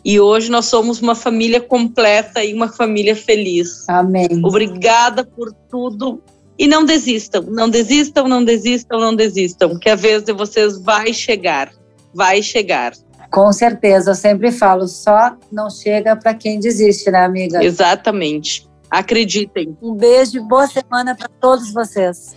E 0.04 0.20
hoje 0.20 0.50
nós 0.50 0.66
somos 0.66 1.00
uma 1.00 1.14
família 1.14 1.61
completa 1.61 2.44
e 2.44 2.54
uma 2.54 2.68
família 2.68 3.16
feliz. 3.16 3.88
Amém. 3.88 4.28
Obrigada 4.42 5.24
por 5.24 5.52
tudo. 5.68 6.22
E 6.58 6.66
não 6.66 6.84
desistam, 6.84 7.42
não 7.42 7.68
desistam, 7.68 8.26
não 8.26 8.44
desistam, 8.44 8.98
não 8.98 9.14
desistam, 9.14 9.78
que 9.78 9.88
a 9.88 9.94
vez 9.94 10.24
de 10.24 10.32
vocês 10.32 10.76
vai 10.76 11.12
chegar, 11.12 11.70
vai 12.12 12.42
chegar. 12.42 12.94
Com 13.31 13.52
certeza, 13.52 14.10
eu 14.10 14.14
sempre 14.14 14.50
falo, 14.50 14.88
só 14.88 15.37
não 15.52 15.70
chega 15.70 16.16
para 16.16 16.35
quem 16.35 16.58
desiste, 16.58 17.10
né, 17.10 17.25
amiga? 17.25 17.62
Exatamente. 17.62 18.66
Acreditem. 18.90 19.77
Um 19.83 19.94
beijo 19.94 20.38
e 20.38 20.40
boa 20.40 20.66
semana 20.66 21.14
para 21.14 21.29
todos 21.40 21.73
vocês. 21.73 22.35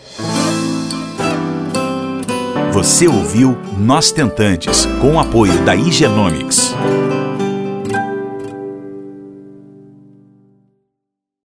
Você 2.73 3.07
ouviu 3.07 3.57
Nós 3.77 4.11
Tentantes, 4.11 4.85
com 5.01 5.15
o 5.15 5.19
apoio 5.19 5.63
da 5.65 5.75
Igenomics. 5.75 6.73